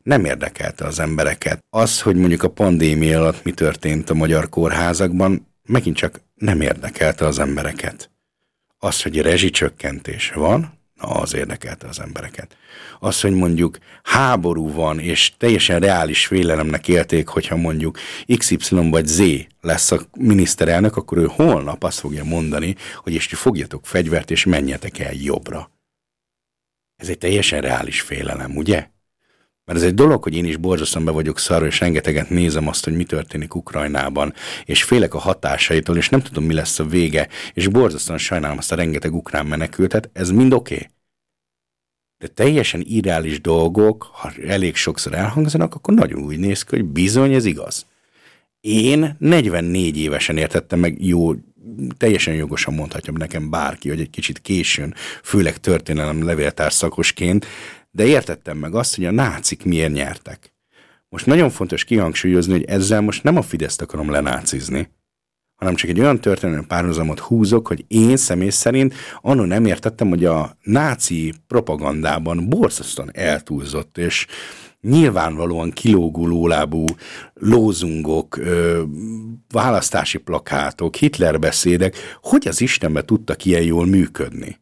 [0.03, 1.65] nem érdekelte az embereket.
[1.71, 7.27] Az, hogy mondjuk a pandémia alatt mi történt a magyar kórházakban, megint csak nem érdekelte
[7.27, 8.11] az embereket.
[8.79, 12.57] Az, hogy rezsicsökkentés van, az érdekelte az embereket.
[13.01, 17.99] Az, hogy mondjuk háború van, és teljesen reális félelemnek élték, hogyha mondjuk
[18.37, 19.23] XY vagy Z
[19.61, 24.99] lesz a miniszterelnök, akkor ő holnap azt fogja mondani, hogy és fogjatok fegyvert, és menjetek
[24.99, 25.71] el jobbra.
[26.97, 28.91] Ez egy teljesen reális félelem, ugye?
[29.69, 32.85] Mert ez egy dolog, hogy én is borzasztóan be vagyok szarva, és rengeteget nézem azt,
[32.85, 37.29] hogy mi történik Ukrajnában, és félek a hatásaitól, és nem tudom, mi lesz a vége,
[37.53, 40.75] és borzasztóan sajnálom azt a rengeteg ukrán menekültet, ez mind oké.
[40.75, 40.89] Okay.
[42.19, 47.33] De teljesen irreális dolgok, ha elég sokszor elhangzanak, akkor nagyon úgy néz ki, hogy bizony
[47.33, 47.87] ez igaz.
[48.61, 51.33] Én 44 évesen értettem meg, jó,
[51.97, 57.47] teljesen jogosan mondhatja nekem bárki, hogy egy kicsit későn, főleg történelem levéltár szakosként,
[57.91, 60.53] de értettem meg azt, hogy a nácik miért nyertek.
[61.09, 64.91] Most nagyon fontos kihangsúlyozni, hogy ezzel most nem a Fideszt akarom lenácizni,
[65.57, 70.25] hanem csak egy olyan történelmi párhuzamot húzok, hogy én személy szerint annól nem értettem, hogy
[70.25, 74.27] a náci propagandában borzasztóan eltúlzott, és
[74.81, 76.85] nyilvánvalóan kilógó lólábú
[77.35, 78.83] lózungok, ö,
[79.49, 84.59] választási plakátok, Hitler beszédek, hogy az Istenbe tudtak ilyen jól működni.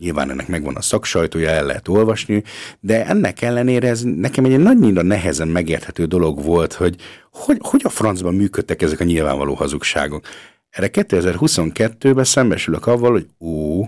[0.00, 2.42] Nyilván ennek megvan a szaksajtója, el lehet olvasni,
[2.80, 6.96] de ennek ellenére ez nekem egy nagynyira nehezen megérthető dolog volt, hogy,
[7.30, 10.26] hogy hogy a francban működtek ezek a nyilvánvaló hazugságok.
[10.70, 13.84] Erre 2022-ben szembesülök avval, hogy ó,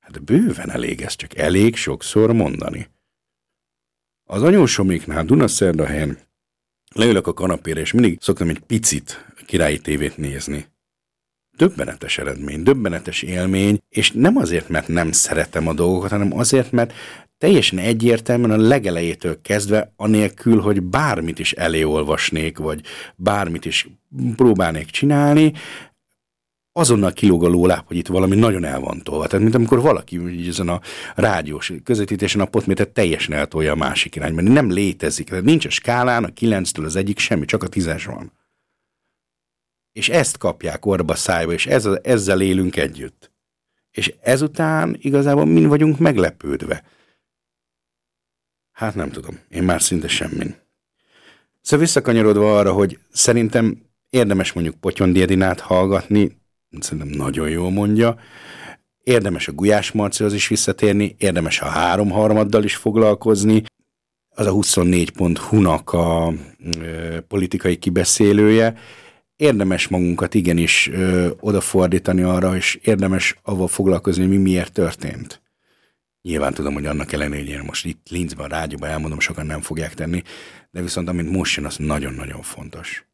[0.00, 2.90] hát bőven elég ez csak elég sokszor mondani.
[4.24, 6.18] Az anyósomiknál Dunaszerdahelyen
[6.94, 10.66] leülök a kanapére, és mindig szoktam egy picit királyi tévét nézni
[11.56, 16.92] döbbenetes eredmény, döbbenetes élmény, és nem azért, mert nem szeretem a dolgokat, hanem azért, mert
[17.38, 22.80] teljesen egyértelműen a legelejétől kezdve, anélkül, hogy bármit is eléolvasnék, vagy
[23.16, 23.88] bármit is
[24.36, 25.52] próbálnék csinálni,
[26.72, 29.26] azonnal kilóg a lóláb, hogy itt valami nagyon el van tolva.
[29.26, 30.80] Tehát, mint amikor valaki így ezen a
[31.14, 34.40] rádiós közvetítésen a potmétet teljesen eltolja a másik irányba.
[34.40, 35.28] Nem létezik.
[35.28, 38.32] Tehát nincs a skálán, a kilenctől az egyik semmi, csak a tízes van.
[39.92, 43.32] És ezt kapják orba szájba, és ez, ezzel élünk együtt.
[43.90, 46.84] És ezután igazából mind vagyunk meglepődve.
[48.72, 50.56] Hát nem tudom, én már szinte semmin.
[51.60, 56.40] Szóval visszakanyarodva arra, hogy szerintem érdemes mondjuk Potyon Diedinát hallgatni,
[56.80, 58.18] szerintem nagyon jól mondja,
[59.02, 63.62] Érdemes a Gulyás Marcihoz is visszatérni, érdemes a háromharmaddal is foglalkozni,
[64.28, 66.32] az a 24.hu-nak a
[66.80, 68.74] ö, politikai kibeszélője.
[69.40, 75.42] Érdemes magunkat igenis ö, odafordítani arra, és érdemes avval foglalkozni, mi miért történt.
[76.22, 79.94] Nyilván tudom, hogy annak ellenére, hogy én most itt Linzben, rádióban elmondom, sokan nem fogják
[79.94, 80.22] tenni,
[80.70, 83.04] de viszont amint most jön, az nagyon-nagyon fontos.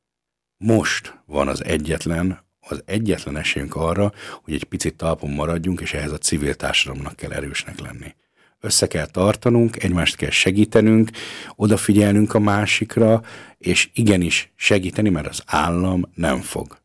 [0.57, 4.13] Most van az egyetlen, az egyetlen esélyünk arra,
[4.43, 8.15] hogy egy picit talpon maradjunk, és ehhez a civil társadalomnak kell erősnek lenni.
[8.61, 11.11] Össze kell tartanunk, egymást kell segítenünk,
[11.57, 13.23] odafigyelnünk a másikra,
[13.59, 16.79] és igenis segíteni, mert az állam nem fog.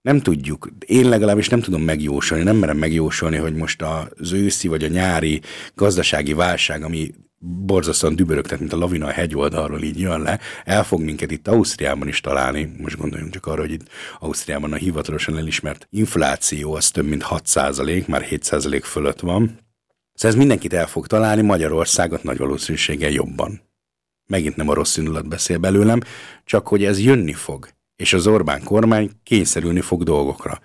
[0.00, 4.84] Nem tudjuk, én legalábbis nem tudom megjósolni, nem merem megjósolni, hogy most az őszi vagy
[4.84, 5.40] a nyári
[5.74, 11.00] gazdasági válság, ami borzasztóan dübörögtet, mint a lavina a hegyoldalról így jön le, el fog
[11.00, 12.74] minket itt Ausztriában is találni.
[12.78, 18.06] Most gondoljunk csak arra, hogy itt Ausztriában a hivatalosan elismert infláció az több mint 6%
[18.06, 19.63] már 7% fölött van.
[20.14, 23.62] Szóval ez mindenkit el fog találni, Magyarországot nagy valószínűséggel jobban.
[24.26, 26.00] Megint nem a rossz indulat beszél belőlem,
[26.44, 30.60] csak hogy ez jönni fog, és az Orbán kormány kényszerülni fog dolgokra.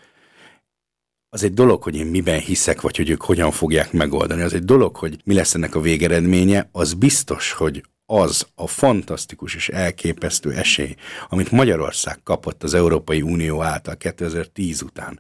[1.30, 4.42] Az egy dolog, hogy én miben hiszek, vagy hogy ők hogyan fogják megoldani.
[4.42, 6.70] Az egy dolog, hogy mi lesz ennek a végeredménye.
[6.72, 10.96] Az biztos, hogy az a fantasztikus és elképesztő esély,
[11.30, 15.20] amit Magyarország kapott az Európai Unió által 2010 után,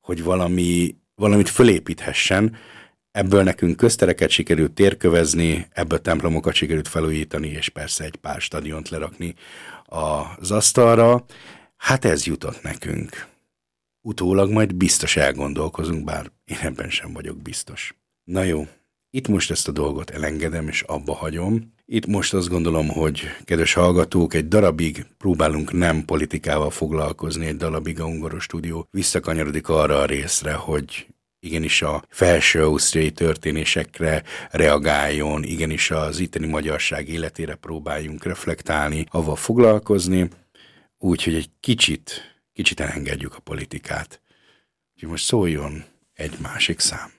[0.00, 2.56] hogy valami, valamit fölépíthessen,
[3.10, 9.34] Ebből nekünk köztereket sikerült térkövezni, ebből templomokat sikerült felújítani, és persze egy pár stadiont lerakni
[9.84, 11.24] az asztalra.
[11.76, 13.26] Hát ez jutott nekünk.
[14.00, 17.94] Utólag majd biztos elgondolkozunk, bár én ebben sem vagyok biztos.
[18.24, 18.66] Na jó,
[19.10, 21.72] itt most ezt a dolgot elengedem, és abba hagyom.
[21.86, 28.00] Itt most azt gondolom, hogy kedves hallgatók, egy darabig próbálunk nem politikával foglalkozni, egy darabig
[28.00, 31.06] a Ungaros Stúdió visszakanyarodik arra a részre, hogy
[31.40, 40.28] igenis a felső ausztriai történésekre reagáljon, igenis az itteni magyarság életére próbáljunk reflektálni, avval foglalkozni,
[40.98, 44.20] úgyhogy egy kicsit, kicsit elengedjük a politikát.
[44.94, 47.17] Úgyhogy most szóljon egy másik szám.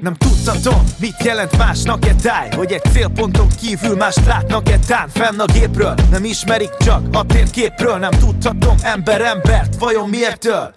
[0.00, 5.08] Nem tudtatom, mit jelent másnak-e táj Hogy egy célponton kívül mást látnak-e tán.
[5.08, 7.96] Fenn a gépről, nem ismerik csak a térképről.
[7.96, 10.72] Nem tudhatom ember embert, vajon miért től?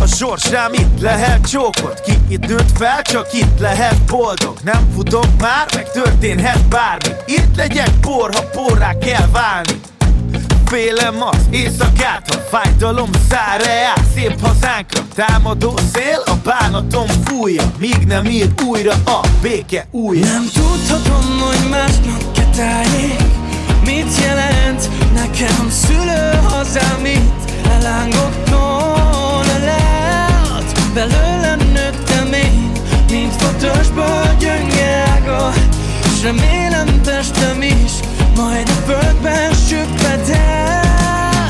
[0.00, 4.58] A sors rám itt lehet csókot Ki itt nőtt fel, csak itt lehet boldog.
[4.62, 7.14] Nem futok már, meg történhet bármi.
[7.26, 9.80] Itt legyek por, ha porrá kell válni
[10.68, 13.60] Félem az éjszakát, ha fájdalom szár
[13.96, 20.26] át Szép hazánkra támadó szél, a bánatom fújja Míg nem ír újra a béke újra.
[20.26, 23.20] Nem tudhatom, hogy másnak ke tájék
[23.84, 30.92] Mit jelent nekem szülő hazám Mit elángoktól lehet.
[30.94, 32.72] Belőlem nőttem én,
[33.10, 35.52] mint fotósból gyönge ága.
[36.18, 37.92] S remélem testem is
[38.38, 41.46] majd a földben süpped el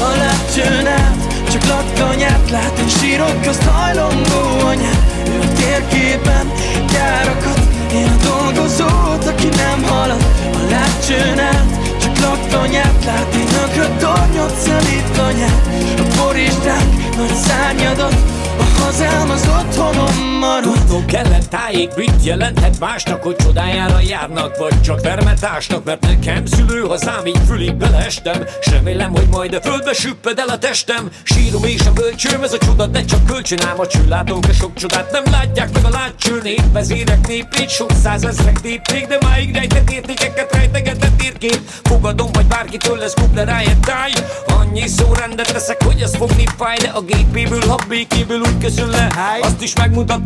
[0.00, 1.16] A lépcsőn át
[1.50, 5.02] csak latkanyát lát Én sírok azt hajlongó anyát.
[5.28, 6.52] Ő a térképen
[6.92, 7.60] gyárakat
[7.92, 10.24] Én a dolgozót, aki nem halad.
[10.54, 15.66] A lépcsőn át csak laktanyát lát Én ökröt tornyot szelít kanyát
[15.98, 18.14] A boristák nagy szárnyadat
[18.58, 20.62] a hazám az otthonom marad.
[20.62, 26.80] Tudnunk kellett tájék, mit jelenthet másnak Hogy csodájára járnak, vagy csak vermetásnak Mert nekem szülő
[26.80, 31.10] hazám, így fülig beleestem S remélem, hogy majd a földbe süpped el a testem.
[31.22, 34.74] Sírom és a bölcsőm, ez a csoda, de csak kölcsön ám a csőlátók A sok
[34.74, 36.62] csodát nem látják meg a látcső nép.
[36.72, 43.14] Vezérek népét, sok százezrek népték De máig rejtett értékeket rejtegetett térkép Fogadom, vagy bárkitől lesz
[43.14, 44.12] kuple rájött táj
[44.46, 48.86] Annyi szó rendet teszek, hogy ez fogni fáj De a gépéből, ha békéből úgy közül
[48.86, 49.08] le.
[49.40, 49.72] Azt is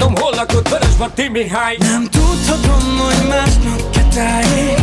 [0.03, 1.77] megmutatom, hol lakott Vörösmarty Mihály?
[1.79, 4.79] Nem tudhatom, hogy másnak ke tájék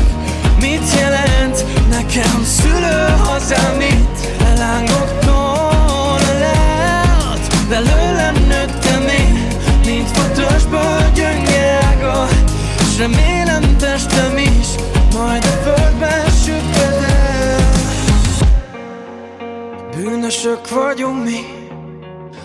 [0.60, 9.48] Mit jelent nekem szülő hazám Mit elángoktól lehet Belőlem nőttem én
[9.86, 12.28] Mint fotosból gyönge ága
[12.94, 14.68] S remélem testem is
[15.14, 17.60] Majd a földben süpped el
[19.96, 21.58] Bűnösök vagyunk mi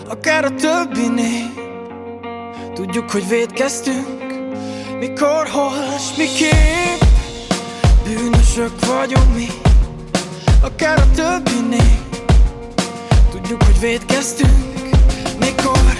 [0.07, 1.64] akár a többinél
[2.75, 4.23] Tudjuk, hogy védkeztünk.
[4.99, 7.01] Mikor, hol, s miképp
[8.03, 9.47] Bűnösök vagyunk mi.
[10.61, 11.97] Akár a többinél.
[13.31, 14.89] Tudjuk, hogy védkeztünk.
[15.39, 15.93] Mikor,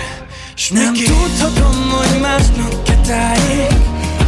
[0.56, 1.06] s Nem miképp.
[1.06, 3.78] tudhatom, hogy másnak ketáig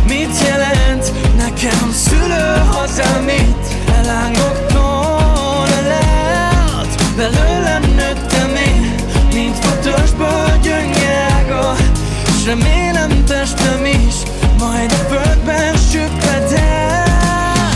[0.08, 5.68] Mit jelent nekem szülő hazám Mit elángok tón
[7.16, 8.96] Belőlem nőttem én
[9.34, 11.28] Mint fotosból gyönge
[12.48, 14.16] remélem testem is
[14.60, 17.70] Majd a földben süpped el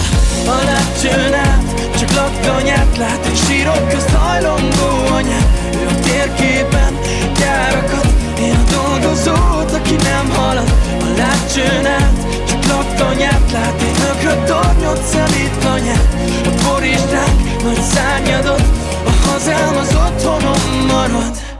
[0.47, 1.63] A lépcsőn át
[1.99, 5.47] csak laktanyát lát Egy sírok közt hajlongó anyát.
[5.73, 6.93] Ő a térképen
[7.39, 8.07] gyárakat
[8.39, 10.73] Én a dolgozót, aki nem halad.
[10.99, 12.17] A lépcsőn át
[12.49, 16.07] csak laktanyát lát Egy nökrött tornyot szelít anyát.
[16.45, 18.63] A porizsdák nagy szárnyadot
[19.05, 21.50] A hazám az otthonom marad.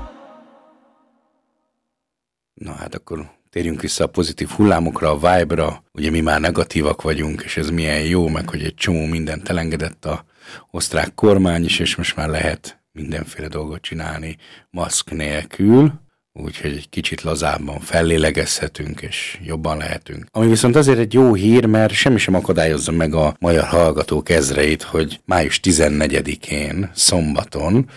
[2.64, 5.84] Na hát akkor térjünk vissza a pozitív hullámokra, a vibe-ra.
[5.94, 10.06] Ugye mi már negatívak vagyunk, és ez milyen jó, meg hogy egy csomó mindent elengedett
[10.06, 10.26] a
[10.72, 14.38] osztrák kormány is, és most már lehet mindenféle dolgot csinálni
[14.70, 15.94] maszk nélkül,
[16.34, 20.26] úgyhogy egy kicsit lazábban fellélegezhetünk, és jobban lehetünk.
[20.32, 24.82] Ami viszont azért egy jó hír, mert semmi sem akadályozza meg a magyar hallgatók ezreit,
[24.82, 27.90] hogy május 14-én, szombaton,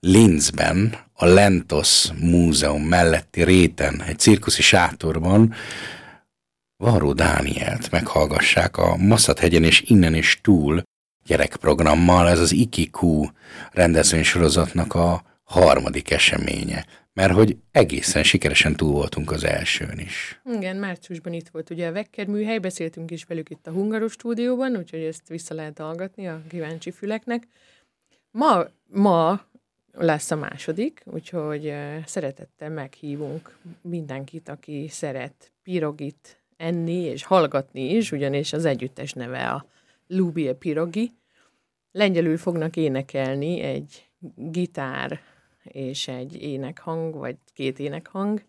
[0.00, 5.54] Linzben, a Lentos Múzeum melletti réten, egy cirkuszi sátorban
[6.76, 10.82] Varó Dánielt meghallgassák a Masszat-hegyen és innen is túl
[11.24, 12.28] gyerekprogrammal.
[12.28, 13.26] Ez az Ikiku
[13.72, 16.86] rendezvénysorozatnak a harmadik eseménye.
[17.12, 20.40] Mert hogy egészen sikeresen túl voltunk az elsőn is.
[20.44, 24.76] Igen, márciusban itt volt ugye a Vekker műhely, beszéltünk is velük itt a Hungaros stúdióban,
[24.76, 27.48] úgyhogy ezt vissza lehet hallgatni a kíváncsi füleknek.
[28.30, 29.40] Ma, ma
[29.98, 31.72] lesz a második, úgyhogy
[32.06, 39.66] szeretettel meghívunk mindenkit, aki szeret pirogit enni és hallgatni is, ugyanis az együttes neve a
[40.06, 41.12] Lubie Pirogi.
[41.92, 45.20] Lengyelül fognak énekelni egy gitár
[45.62, 48.42] és egy énekhang, vagy két énekhang,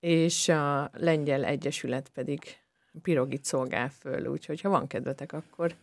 [0.00, 2.40] és a Lengyel Egyesület pedig
[3.02, 5.74] pirogit szolgál föl, úgyhogy ha van kedvetek, akkor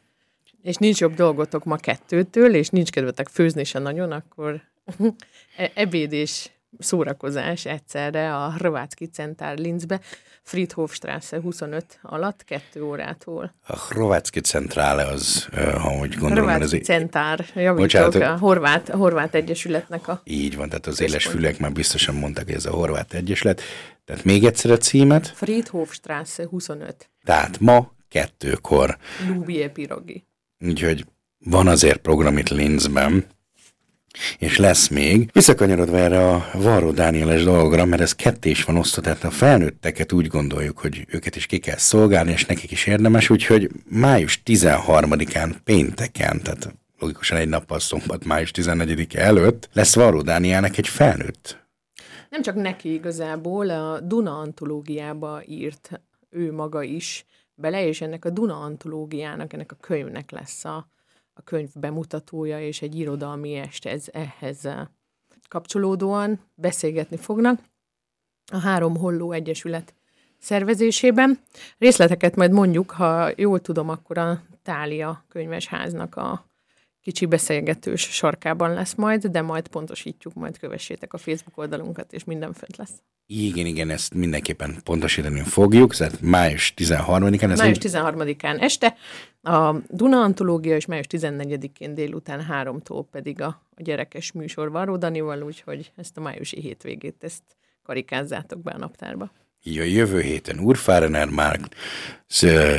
[0.64, 4.62] és nincs jobb dolgotok ma kettőtől, és nincs kedvetek főzni se nagyon, akkor
[5.58, 6.50] e- ebéd és
[6.80, 10.00] szórakozás egyszerre a Hrvatski Centár Linzbe,
[10.44, 13.54] Friedhofstrasse 25 alatt, kettő órától.
[13.68, 16.86] A Hrvatski Centrále az, ha úgy gondolom, Hrvatski ez...
[16.86, 20.22] Centár, javítok, a horvát, a horvát egyesületnek a...
[20.24, 23.62] Így van, tehát az éles fülek már biztosan mondták, hogy ez a horvát egyesület.
[24.06, 25.28] Tehát még egyszer a címet.
[25.28, 27.10] Friedhofstrasse 25.
[27.24, 28.98] Tehát ma kettőkor.
[29.28, 30.26] Lubie Pirogi.
[30.62, 31.06] Úgyhogy
[31.46, 33.26] van azért program itt Linzben,
[34.38, 35.30] és lesz még.
[35.34, 40.28] Visszakanyarodva erre a Varró Dánieles dologra, mert ez kettés van osztva, tehát a felnőtteket úgy
[40.28, 46.42] gondoljuk, hogy őket is ki kell szolgálni, és nekik is érdemes, úgyhogy május 13-án pénteken,
[46.42, 51.60] tehát logikusan egy nappal szombat, május 14-e előtt lesz Varró Dánielnek egy felnőtt.
[52.30, 57.26] Nem csak neki igazából, a Duna antológiába írt ő maga is
[57.56, 60.88] bele, és ennek a Duna antológiának, ennek a könyvnek lesz a,
[61.34, 64.88] a könyv bemutatója, és egy irodalmi este ez, ehhez eh,
[65.48, 67.60] kapcsolódóan beszélgetni fognak
[68.52, 69.94] a Három Holló Egyesület
[70.38, 71.40] szervezésében.
[71.78, 76.46] Részleteket majd mondjuk, ha jól tudom, akkor a Tália könyvesháznak a
[77.02, 82.54] kicsi beszélgetős sarkában lesz majd, de majd pontosítjuk, majd kövessétek a Facebook oldalunkat, és minden
[82.54, 83.02] fent lesz.
[83.34, 87.58] Igen, igen, ezt mindenképpen pontosítani fogjuk, tehát május 13-án.
[87.58, 88.96] Május 13-án este,
[89.42, 95.42] a Duna Antológia, és május 14-én délután háromtól pedig a, a gyerekes műsor Varó Danival,
[95.42, 97.44] úgyhogy ezt a májusi hétvégét, ezt
[97.84, 99.32] karikázzátok be a naptárba.
[99.64, 101.60] Így a jövő héten Urfárener már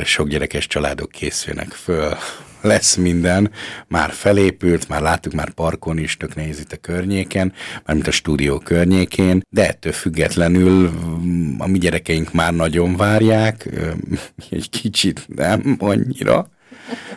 [0.03, 2.17] sok gyerekes családok készülnek föl,
[2.61, 3.51] lesz minden,
[3.87, 7.53] már felépült, már láttuk, már parkon is tök nehéz itt a környéken,
[7.85, 13.69] mármint a stúdió környékén, de ettől függetlenül mm, a mi gyerekeink már nagyon várják,
[14.49, 16.49] egy kicsit nem annyira,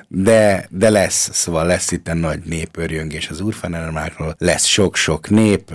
[0.08, 5.74] de, de lesz, szóval lesz itt egy nagy népörjöngés az Urfanermákról, lesz sok-sok nép,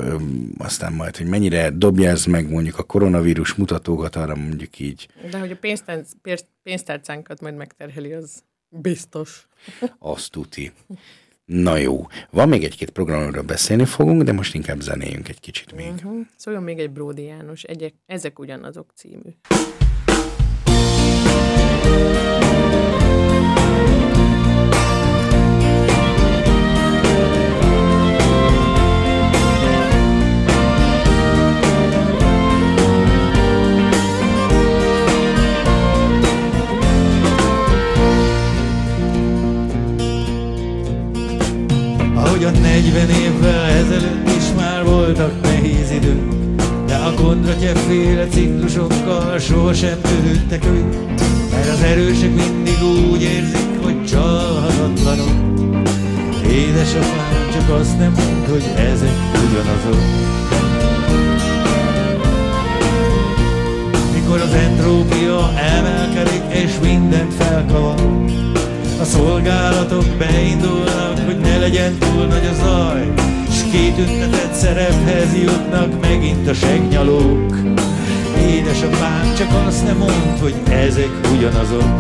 [0.58, 5.08] aztán majd, hogy mennyire dobja ez meg mondjuk a koronavírus mutatókat, arra mondjuk így.
[5.32, 6.04] De hogy a pénztár,
[6.64, 9.48] pénztárcánkat majd megterheli, az biztos.
[10.00, 10.72] Azt tuti.
[11.46, 15.92] Na jó, van még egy-két programról beszélni fogunk, de most inkább zenéljünk egy kicsit még.
[15.92, 16.26] Uh-huh.
[16.36, 19.30] Szóljon még egy Bródi János, egyek, ezek ugyanazok című.
[42.42, 46.56] Ahogyan 40 évvel ezelőtt is már voltak nehéz idők.
[46.86, 47.14] De a
[47.88, 50.94] féle ciklusokkal sohasem törődtek ők
[51.52, 55.30] Mert az erősek mindig úgy érzik, hogy csalhatatlanok.
[56.50, 60.02] Édesapám csak azt nem mond, hogy ezek ugyanazok.
[64.14, 68.02] Mikor az entrópia emelkedik és mindent felkavar
[69.02, 73.14] a szolgálatok beindulnak, hogy ne legyen túl nagy a zaj,
[73.52, 77.56] S kitüntetett szerephez jutnak megint a segnyalók.
[78.48, 81.92] Édesapám csak azt nem mond, hogy ezek ugyanazok.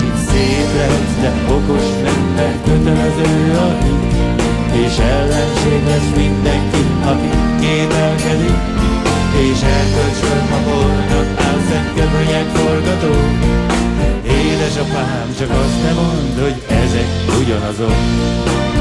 [0.00, 7.28] Itt szép lehetsz, de okos nem, mert kötelező a hit, És ellenség lesz mindenki, aki
[7.60, 8.68] kételkedik,
[11.68, 13.14] ezen köpönyek forgató.
[14.24, 17.06] Édesapám, csak azt ne mondd, hogy ezek
[17.40, 18.77] ugyanazok.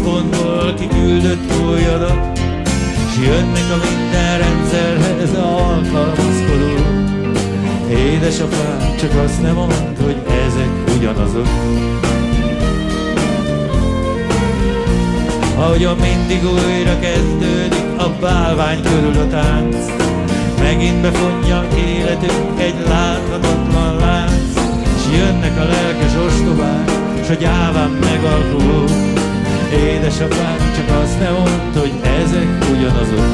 [0.00, 2.38] Központból kiküldött újadat,
[3.12, 6.74] s jönnek a minden rendszerhez alkalmazkodó.
[7.90, 11.48] Édesapám csak azt nem mond, hogy ezek ugyanazok.
[15.56, 19.76] Ahogyan mindig újra kezdődik a bálvány körül a tánc,
[20.58, 24.54] Megint befonja életünk egy láthatatlan lánc,
[24.98, 26.90] S jönnek a lelkes ostobák,
[27.24, 29.09] s a gyáván megalkuló.
[29.72, 33.30] Édesapám csak azt ne mondd, hogy ezek ugyanazok.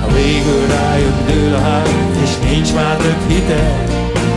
[0.00, 1.88] Ha végül rájön dől a ház,
[2.22, 3.84] és nincs már több hitel,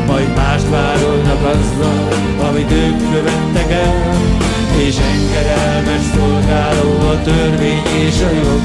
[0.07, 2.07] majd mást vádolnak azzal,
[2.49, 3.93] amit ők követtek el,
[4.77, 8.61] és engedelmes szolgáló a törvény és a jog.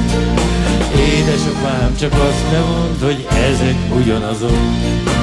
[0.95, 5.20] Édesapám, csak azt nem mondd, hogy ezek ugyanazok.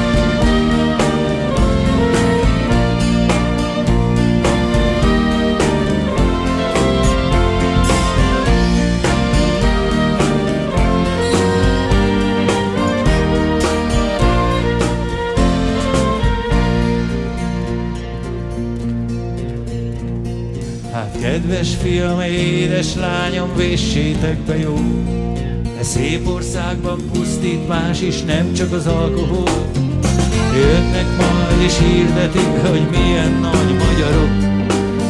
[21.21, 24.77] Kedves fiam, édes lányom, véssétek be jó,
[25.79, 29.49] E szép országban pusztít más is, nem csak az alkohol.
[30.55, 34.31] Jönnek majd és hirdetik, hogy milyen nagy magyarok,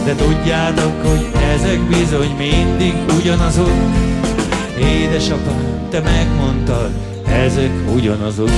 [0.04, 3.72] de tudjátok, hogy ezek bizony mindig ugyanazok.
[4.78, 6.90] Édesapám, te megmondtad,
[7.26, 8.50] ezek ugyanazok.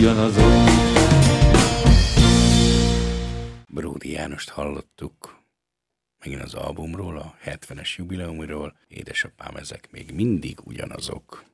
[0.00, 0.52] Ugyanazok.
[3.68, 5.42] Bródi Jánost hallottuk,
[6.18, 8.78] megint az albumról, a 70-es jubileumról.
[8.88, 11.44] Édesapám, ezek még mindig ugyanazok.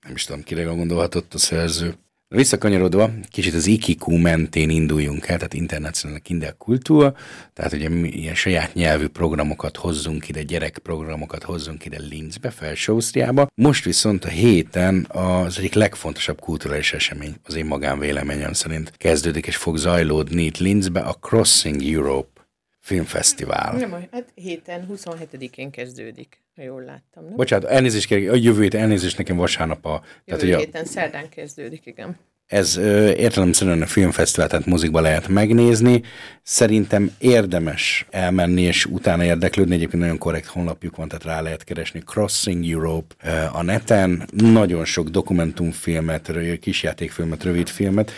[0.00, 1.94] Nem is tudom, kire gondolhatott a szerző.
[2.28, 7.14] Visszakanyarodva, kicsit az IKIKU mentén induljunk el, tehát International Kinderkultur,
[7.52, 13.46] tehát ugye mi ilyen saját nyelvű programokat hozzunk ide, gyerekprogramokat hozzunk ide Linzbe, Felső-Ausztriába.
[13.54, 19.56] Most viszont a héten az egyik legfontosabb kulturális esemény, az én magánvéleményem szerint kezdődik és
[19.56, 22.40] fog zajlódni itt Linzbe, a Crossing Europe
[22.80, 23.76] filmfesztivál.
[23.76, 27.24] Nem, hát héten 27-én kezdődik, ha jól láttam.
[27.24, 27.36] Nem?
[27.36, 30.02] Bocsánat, elnézést kérek, a jövő hét elnézést nekem vasárnap a...
[30.24, 32.16] Jövő a- héten szerdán kezdődik, igen.
[32.46, 36.02] Ez ö, értelemszerűen a filmfesztivál, tehát mozikba lehet megnézni.
[36.42, 39.74] Szerintem érdemes elmenni, és utána érdeklődni.
[39.74, 42.00] Egyébként nagyon korrekt honlapjuk van, tehát rá lehet keresni.
[42.00, 43.14] Crossing Europe
[43.52, 44.28] a neten.
[44.32, 48.12] Nagyon sok dokumentumfilmet, kisjátékfilmet, rövidfilmet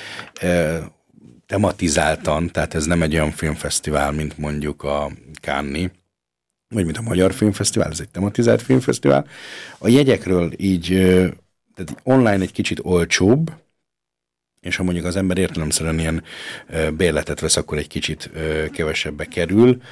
[1.46, 5.10] tematizáltan, tehát ez nem egy olyan filmfesztivál, mint mondjuk a
[5.40, 5.90] Cannes
[6.68, 9.26] vagy mint a Magyar Filmfesztivál, ez egy tematizált filmfesztivál.
[9.78, 10.86] A jegyekről így,
[11.74, 13.52] tehát online egy kicsit olcsóbb,
[14.60, 16.22] és ha mondjuk az ember értelemszerűen ilyen
[16.96, 18.30] bérletet vesz, akkor egy kicsit
[18.72, 19.82] kevesebbe kerül.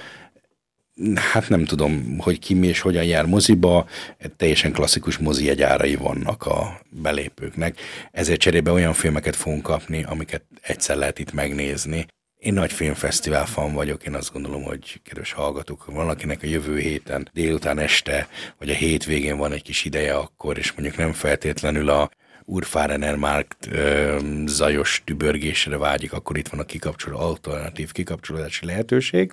[1.15, 3.89] Hát nem tudom, hogy ki mi és hogyan jár moziba,
[4.37, 7.79] teljesen klasszikus mozi jegyárai vannak a belépőknek,
[8.13, 12.07] ezért cserébe olyan filmeket fogunk kapni, amiket egyszer lehet itt megnézni.
[12.47, 16.79] Én nagy filmfesztivál fan vagyok, én azt gondolom, hogy kedves hallgatók, ha valakinek a jövő
[16.79, 18.29] héten, délután este,
[18.59, 22.11] vagy a hétvégén van egy kis ideje akkor, és mondjuk nem feltétlenül a
[22.45, 29.33] Urfárener Markt ö, zajos tübörgésre vágyik, akkor itt van a kikapcsoló, alternatív kikapcsolódási lehetőség.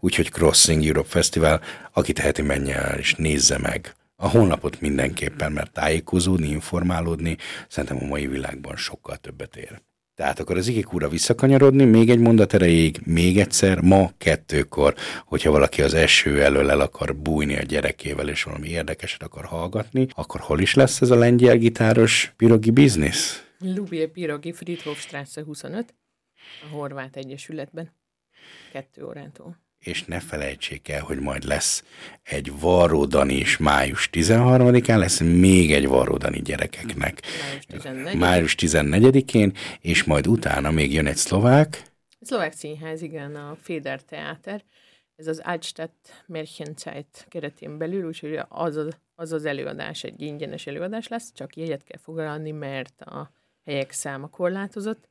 [0.00, 1.60] Úgyhogy Crossing Europe Festival,
[1.92, 3.94] aki teheti, menjen el és nézze meg.
[4.16, 7.36] A honlapot mindenképpen, mert tájékozódni, informálódni
[7.68, 9.80] szerintem a mai világban sokkal többet ér.
[10.14, 14.94] Tehát akkor az igikúra visszakanyarodni, még egy mondat erejéig, még egyszer, ma kettőkor,
[15.24, 20.06] hogyha valaki az eső elől el akar bújni a gyerekével, és valami érdekeset akar hallgatni,
[20.10, 23.46] akkor hol is lesz ez a lengyel gitáros pirogi biznisz?
[23.58, 25.94] Lubie Pirogi, Friedhofstrasse 25,
[26.62, 27.92] a Horvát Egyesületben,
[28.72, 29.63] kettő órától.
[29.86, 31.84] És ne felejtsék el, hogy majd lesz
[32.22, 38.16] egy varródani is május 13-án, lesz még egy varródani gyerekeknek Május 14.
[38.16, 41.92] május 14-én, és majd utána még jön egy szlovák,
[42.24, 44.64] Szlovák Színház, igen, a Féder Teáter.
[45.16, 51.08] ez az Altstadt Märchenzeit keretén belül, úgyhogy az az, az az előadás egy ingyenes előadás
[51.08, 53.30] lesz, csak jegyet kell foglalni, mert a
[53.64, 55.08] helyek száma korlátozott,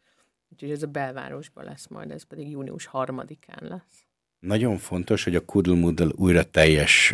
[0.51, 4.02] úgyhogy ez a belvárosban lesz majd, ez pedig június harmadikán lesz.
[4.43, 5.71] Nagyon fontos, hogy a Kudl
[6.15, 7.13] újra teljes,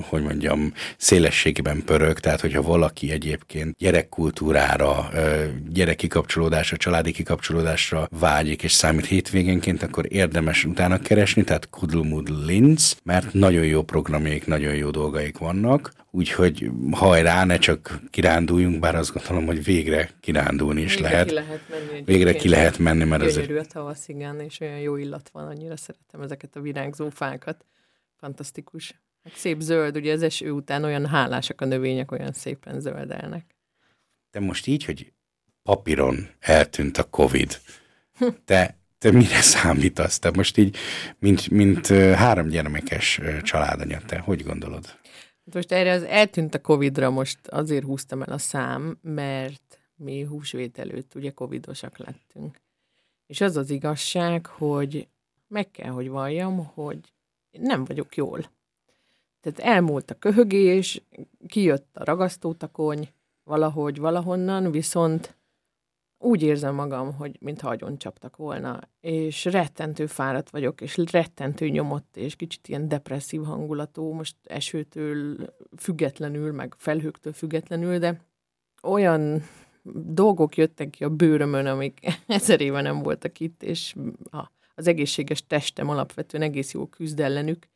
[0.00, 5.10] hogy mondjam, szélességében pörög, tehát hogyha valaki egyébként gyerekkultúrára,
[5.68, 12.00] gyereki kapcsolódásra, családi kikapcsolódásra vágyik és számít hétvégénként, akkor érdemes utána keresni, tehát Kudl
[12.46, 18.94] Linz, mert nagyon jó programjaik, nagyon jó dolgaik vannak, úgyhogy hajrá, ne csak kiránduljunk, bár
[18.94, 21.28] azt gondolom, hogy végre kirándulni is végre lehet.
[21.28, 23.50] Ki lehet menni végre ki lehet menni, mert azért...
[23.50, 23.66] azért...
[23.66, 27.64] a tavasz, igen, és olyan jó illat van, annyira szeretem ezeket a virágzó fákat.
[28.16, 29.00] Fantasztikus.
[29.24, 33.54] Hát szép zöld, ugye az eső után olyan hálásak a növények, olyan szépen zöldelnek.
[34.30, 35.12] De most így, hogy
[35.62, 37.60] papíron eltűnt a Covid,
[38.44, 40.18] te, te mire számítasz?
[40.18, 40.76] Te most így,
[41.18, 44.98] mint, mint három gyermekes családanya, te hogy gondolod?
[45.50, 50.22] Hát most erre az eltűnt a Covidra, most azért húztam el a szám, mert mi
[50.22, 52.60] húsvét előtt ugye covidosak lettünk.
[53.26, 55.08] És az az igazság, hogy
[55.48, 56.98] meg kell, hogy valljam, hogy
[57.50, 58.50] nem vagyok jól.
[59.40, 61.02] Tehát elmúlt a köhögés,
[61.46, 63.08] kijött a ragasztótakony,
[63.44, 65.36] valahogy, valahonnan, viszont
[66.22, 72.16] úgy érzem magam, hogy mintha agyon csaptak volna, és rettentő fáradt vagyok, és rettentő nyomott,
[72.16, 75.36] és kicsit ilyen depresszív hangulatú, most esőtől
[75.76, 78.20] függetlenül, meg felhőktől függetlenül, de
[78.82, 79.42] olyan
[79.92, 83.94] dolgok jöttek ki a bőrömön, amik ezer éve nem voltak itt, és
[84.74, 87.68] az egészséges testem alapvetően egész jól küzd ellenük.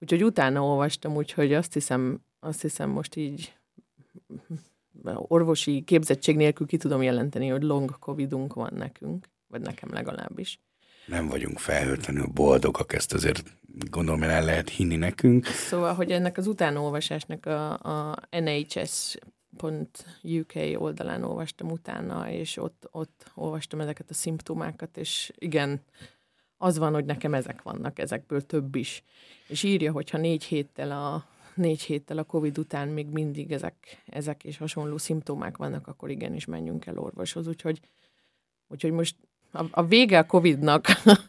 [0.00, 3.54] Úgyhogy utána olvastam, úgyhogy azt hiszem, azt hiszem most így
[5.02, 10.60] orvosi képzettség nélkül ki tudom jelenteni, hogy long covidunk van nekünk, vagy nekem legalábbis.
[11.06, 13.42] Nem vagyunk felhőtlenül boldogak, ezt azért
[13.90, 15.46] gondolom, hogy el lehet hinni nekünk.
[15.46, 19.16] Szóval, hogy ennek az utánolvasásnak a, a NHS
[20.22, 25.80] UK oldalán olvastam utána, és ott, ott olvastam ezeket a szimptomákat, és igen,
[26.56, 29.04] az van, hogy nekem ezek vannak, ezekből több is.
[29.48, 34.44] És írja, hogyha négy héttel a, négy héttel a Covid után még mindig ezek, ezek
[34.44, 37.46] és hasonló szimptomák vannak, akkor igenis menjünk el orvoshoz.
[37.46, 37.80] Úgyhogy,
[38.68, 39.16] úgyhogy most
[39.54, 40.86] a, a vége a Covid-nak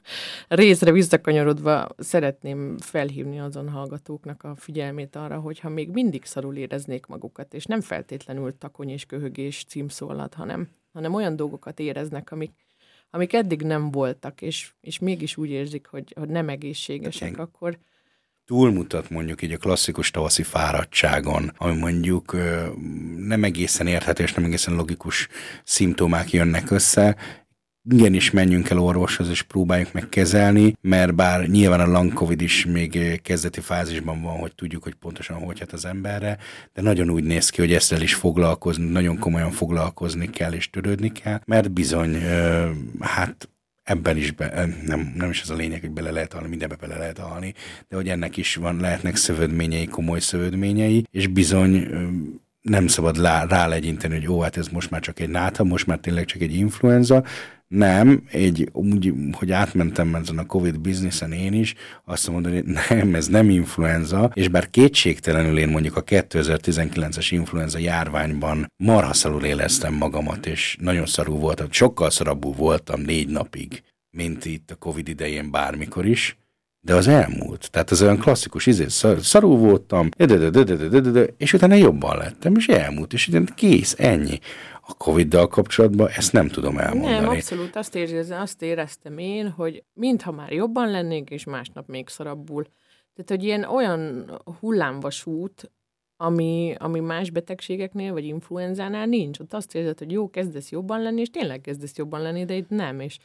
[0.48, 7.06] részre visszakanyarodva szeretném felhívni azon hallgatóknak a figyelmét arra, hogy ha még mindig szarul éreznék
[7.06, 12.52] magukat, és nem feltétlenül takony és köhögés címszó alatt, hanem, hanem olyan dolgokat éreznek, amik,
[13.10, 17.78] amik eddig nem voltak, és, és mégis úgy érzik, hogy, hogy nem egészségesek, akkor,
[18.46, 22.36] túlmutat mondjuk így a klasszikus tavaszi fáradtságon, ami mondjuk
[23.18, 25.28] nem egészen érthető és nem egészen logikus
[25.64, 27.16] szimptomák jönnek össze,
[27.90, 32.66] igenis menjünk el orvoshoz, és próbáljuk meg kezelni, mert bár nyilván a long covid is
[32.66, 36.38] még kezdeti fázisban van, hogy tudjuk, hogy pontosan hogy hat az emberre,
[36.74, 41.12] de nagyon úgy néz ki, hogy ezzel is foglalkozni, nagyon komolyan foglalkozni kell és törődni
[41.12, 42.22] kell, mert bizony,
[43.00, 43.50] hát
[43.86, 46.98] ebben is, be, nem, nem is az a lényeg, hogy bele lehet halni, mindenbe bele
[46.98, 47.54] lehet halni,
[47.90, 51.88] de hogy ennek is van, lehetnek szövődményei, komoly szövődményei, és bizony
[52.66, 55.98] nem szabad rá, rálegyinteni, hogy ó, hát ez most már csak egy náta, most már
[55.98, 57.24] tényleg csak egy influenza,
[57.68, 63.16] nem, egy, úgy, hogy átmentem ezen a Covid bizniszen én is, azt mondom, hogy nem,
[63.16, 70.46] ez nem influenza, és bár kétségtelenül én mondjuk a 2019-es influenza járványban marhaszalul éreztem magamat,
[70.46, 76.06] és nagyon szarú voltam, sokkal szarabbul voltam négy napig, mint itt a Covid idején bármikor
[76.06, 76.38] is,
[76.86, 77.72] de az elmúlt.
[77.72, 78.86] Tehát az olyan klasszikus izé,
[79.20, 80.10] szarú voltam,
[81.38, 84.40] és utána jobban lettem, és elmúlt, és kész, ennyi
[84.88, 87.14] a Covid-dal kapcsolatban ezt nem tudom elmondani.
[87.14, 92.08] Nem, abszolút azt, érzem, azt éreztem én, hogy mintha már jobban lennék, és másnap még
[92.08, 92.64] szarabbul.
[93.14, 95.72] Tehát, hogy ilyen olyan hullámvasút,
[96.18, 99.40] ami, ami más betegségeknél, vagy influenzánál nincs.
[99.40, 102.70] Ott azt érzed, hogy jó, kezdesz jobban lenni, és tényleg kezdesz jobban lenni, de itt
[102.70, 103.00] nem.
[103.00, 103.18] És,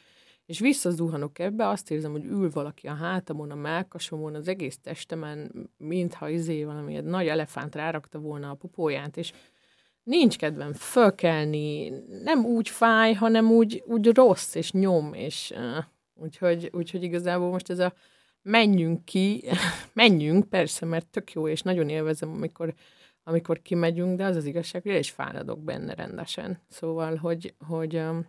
[0.50, 5.70] és visszazuhanok ebbe, azt érzem, hogy ül valaki a hátamon, a melkasomon, az egész testemen,
[5.76, 9.32] mintha izé valami egy nagy elefánt rárakta volna a popóját, és
[10.02, 11.92] nincs kedvem fölkelni,
[12.22, 15.84] nem úgy fáj, hanem úgy, úgy rossz, és nyom, és uh,
[16.14, 17.92] úgyhogy, úgyhogy igazából most ez a
[18.42, 19.44] menjünk ki,
[19.92, 22.74] menjünk, persze, mert tök jó, és nagyon élvezem, amikor,
[23.22, 26.58] amikor kimegyünk, de az az igazság, hogy is fáradok benne rendesen.
[26.68, 28.26] Szóval, hogy, hogy um,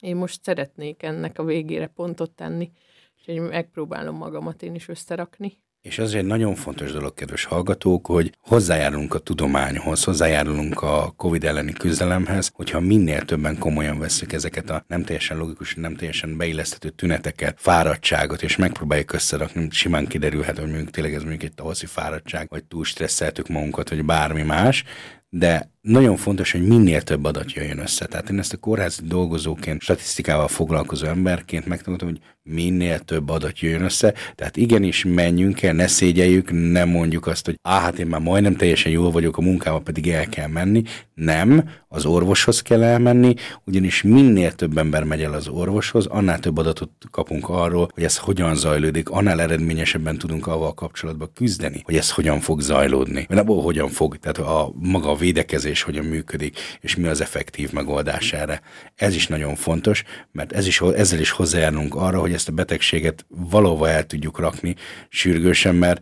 [0.00, 2.70] én most szeretnék ennek a végére pontot tenni,
[3.18, 8.32] úgyhogy megpróbálom magamat én is összerakni, És az egy nagyon fontos dolog, kedves hallgatók, hogy
[8.40, 14.84] hozzájárulunk a tudományhoz, hozzájárulunk a COVID elleni küzdelemhez, hogyha minél többen komolyan veszük ezeket a
[14.86, 20.90] nem teljesen logikus, nem teljesen beilleszthető tüneteket, fáradtságot, és megpróbáljuk összerakni, simán kiderülhet, hogy mondjuk
[20.90, 24.84] tényleg ez mondjuk egy tavaszi fáradtság, vagy túl stresszeltük magunkat, vagy bármi más,
[25.28, 28.06] de nagyon fontos, hogy minél több adat jöjjön össze.
[28.06, 33.82] Tehát én ezt a kórházi dolgozóként, statisztikával foglalkozó emberként megtanultam, hogy minél több adat jöjjön
[33.82, 34.14] össze.
[34.34, 38.56] Tehát igenis menjünk el, ne szégyeljük, nem mondjuk azt, hogy á, hát én már majdnem
[38.56, 40.82] teljesen jól vagyok, a munkába pedig el kell menni.
[41.14, 46.58] Nem, az orvoshoz kell elmenni, ugyanis minél több ember megy el az orvoshoz, annál több
[46.58, 52.10] adatot kapunk arról, hogy ez hogyan zajlódik, annál eredményesebben tudunk avval kapcsolatban küzdeni, hogy ez
[52.10, 56.96] hogyan fog zajlódni, vagy abból hogyan fog, tehát a maga a védekezés hogyan működik, és
[56.96, 58.60] mi az effektív megoldás erre.
[58.94, 63.26] Ez is nagyon fontos, mert ez is, ezzel is hozzájárulunk arra, hogy ezt a betegséget
[63.28, 64.76] valóban el tudjuk rakni
[65.08, 66.00] sürgősen, mert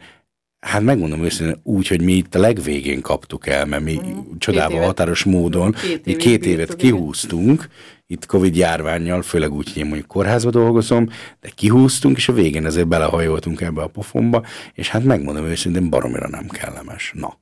[0.58, 4.18] Hát megmondom őszintén úgy, hogy mi itt a legvégén kaptuk el, mert mi mm.
[4.38, 7.68] csodával határos módon két, mi két évet kihúztunk,
[8.06, 11.08] itt Covid járványjal, főleg úgy, hogy én mondjuk kórházba dolgozom,
[11.40, 14.44] de kihúztunk, és a végén ezért belehajoltunk ebbe a pofomba,
[14.74, 17.12] és hát megmondom őszintén, baromira nem kellemes.
[17.14, 17.38] Na.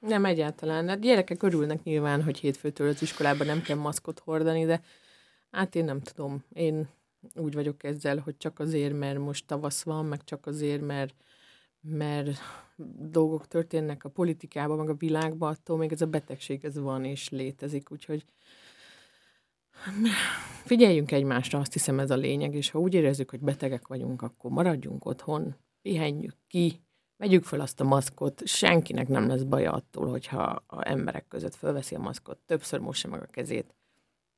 [0.00, 0.88] Nem egyáltalán.
[0.88, 4.80] A gyerekek örülnek nyilván, hogy hétfőtől az iskolában nem kell maszkot hordani, de
[5.50, 6.44] hát én nem tudom.
[6.52, 6.88] Én
[7.34, 11.14] úgy vagyok ezzel, hogy csak azért, mert most tavasz van, meg csak azért, mert,
[11.80, 12.38] mert
[12.98, 17.28] dolgok történnek a politikában, meg a világban, attól még ez a betegség ez van és
[17.28, 18.24] létezik, úgyhogy
[20.64, 24.50] figyeljünk egymásra, azt hiszem ez a lényeg, és ha úgy érezzük, hogy betegek vagyunk, akkor
[24.50, 26.80] maradjunk otthon, pihenjük ki,
[27.20, 31.94] vegyük fel azt a maszkot, senkinek nem lesz baja attól, hogyha a emberek között fölveszi
[31.94, 33.74] a maszkot, többször mossa meg a kezét,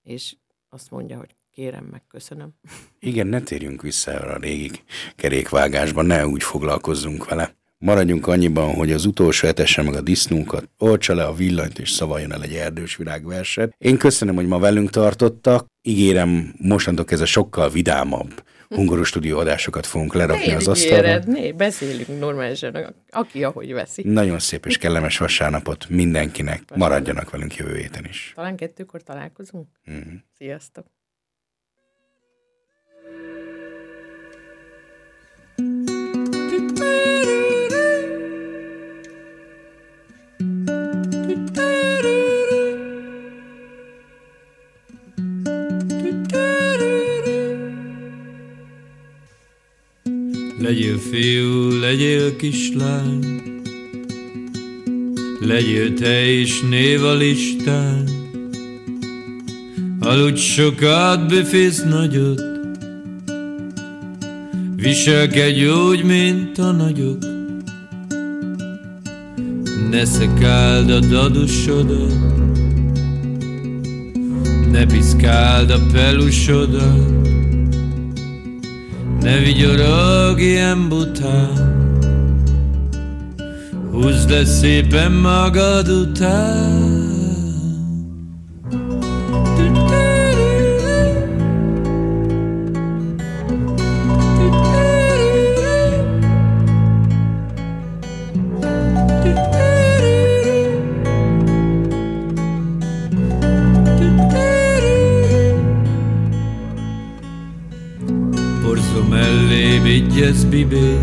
[0.03, 0.37] és
[0.69, 2.55] azt mondja, hogy kérem meg, köszönöm.
[3.11, 4.71] Igen, ne térjünk vissza a régi
[5.17, 7.55] kerékvágásban, ne úgy foglalkozzunk vele.
[7.79, 12.33] Maradjunk annyiban, hogy az utolsó etesse meg a disznókat, oltsa le a villanyt és szavaljon
[12.33, 13.75] el egy erdős virágverset.
[13.79, 15.67] Én köszönöm, hogy ma velünk tartottak.
[15.83, 18.43] Ígérem, mostantól a sokkal vidámabb
[18.75, 21.19] hungaros stúdió adásokat fogunk lerakni ne az asztalra.
[21.27, 24.03] Ne, beszélünk normálisan, aki ahogy veszi.
[24.05, 26.61] Nagyon szép és kellemes vasárnapot mindenkinek.
[26.61, 26.89] Vasárnap.
[26.89, 28.33] Maradjanak velünk jövő héten is.
[28.35, 29.69] Talán kettőkor találkozunk.
[29.91, 30.15] Mm-hmm.
[30.37, 30.87] Sziasztok!
[50.73, 53.43] Legyél fiú, legyél kislány,
[55.41, 58.09] Legyél te is név a listán,
[60.01, 62.43] Aludj sokat, befész nagyot,
[64.77, 67.19] Viselkedj úgy, mint a nagyok,
[69.91, 72.15] Ne szekáld a dadusodat,
[74.71, 77.22] Ne piszkáld a pelusodat,
[79.23, 81.71] ne vigyorog ilyen bután
[83.91, 87.12] Húzd le szépen magad után
[110.63, 110.99] vigyez bibé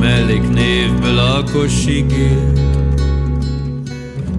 [0.00, 2.60] Melléknévből alkos igét.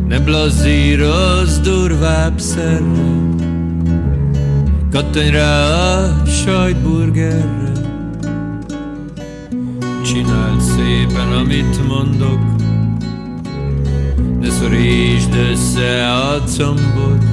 [0.07, 3.17] Ne blazírozz durvább szerre
[4.91, 7.71] Kattanj rá a sajtburgerre.
[10.05, 12.39] Csináld szépen, amit mondok.
[14.39, 17.23] Ne szorítsd össze a combot.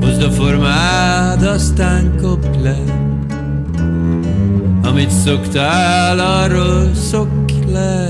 [0.00, 3.09] Hozd a formád, aztán kopj le
[4.90, 8.08] Amit szoktál, arról szokj le.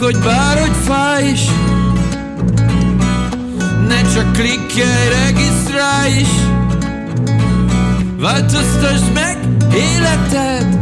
[0.00, 1.40] Hogy bárhogy fáj is
[3.88, 6.28] Ne csak klikkelj, regisztrálj is.
[8.18, 9.38] Változtasd meg
[9.74, 10.78] életed.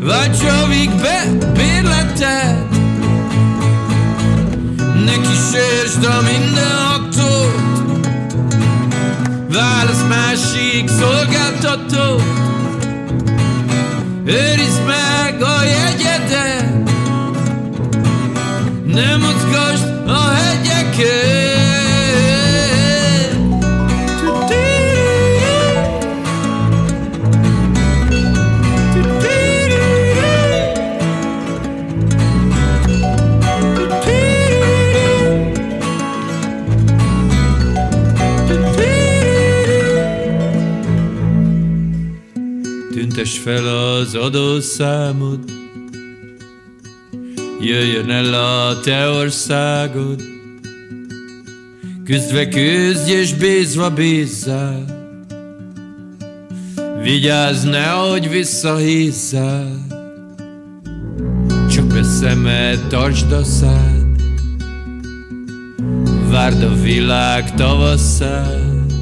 [0.00, 1.24] Váltsavíg be
[1.54, 2.66] bérleted.
[5.04, 6.82] Ne kísérsd a minden
[9.52, 12.22] válasz másik szolgáltató
[14.24, 16.90] Őrizd meg a jegyedet.
[18.84, 21.72] Nem mozgasd a hegyeket
[42.92, 45.61] Tüntes fel az adószámod
[47.64, 50.22] Jöjjön el a te országod.
[52.04, 54.84] Küzdve küzdj és bízva bízzál.
[57.02, 59.86] Vigyázz, nehogy visszahízzál.
[61.70, 64.22] Csak a szemed, tartsd a szád.
[66.30, 68.92] Várd a világ tavasszát.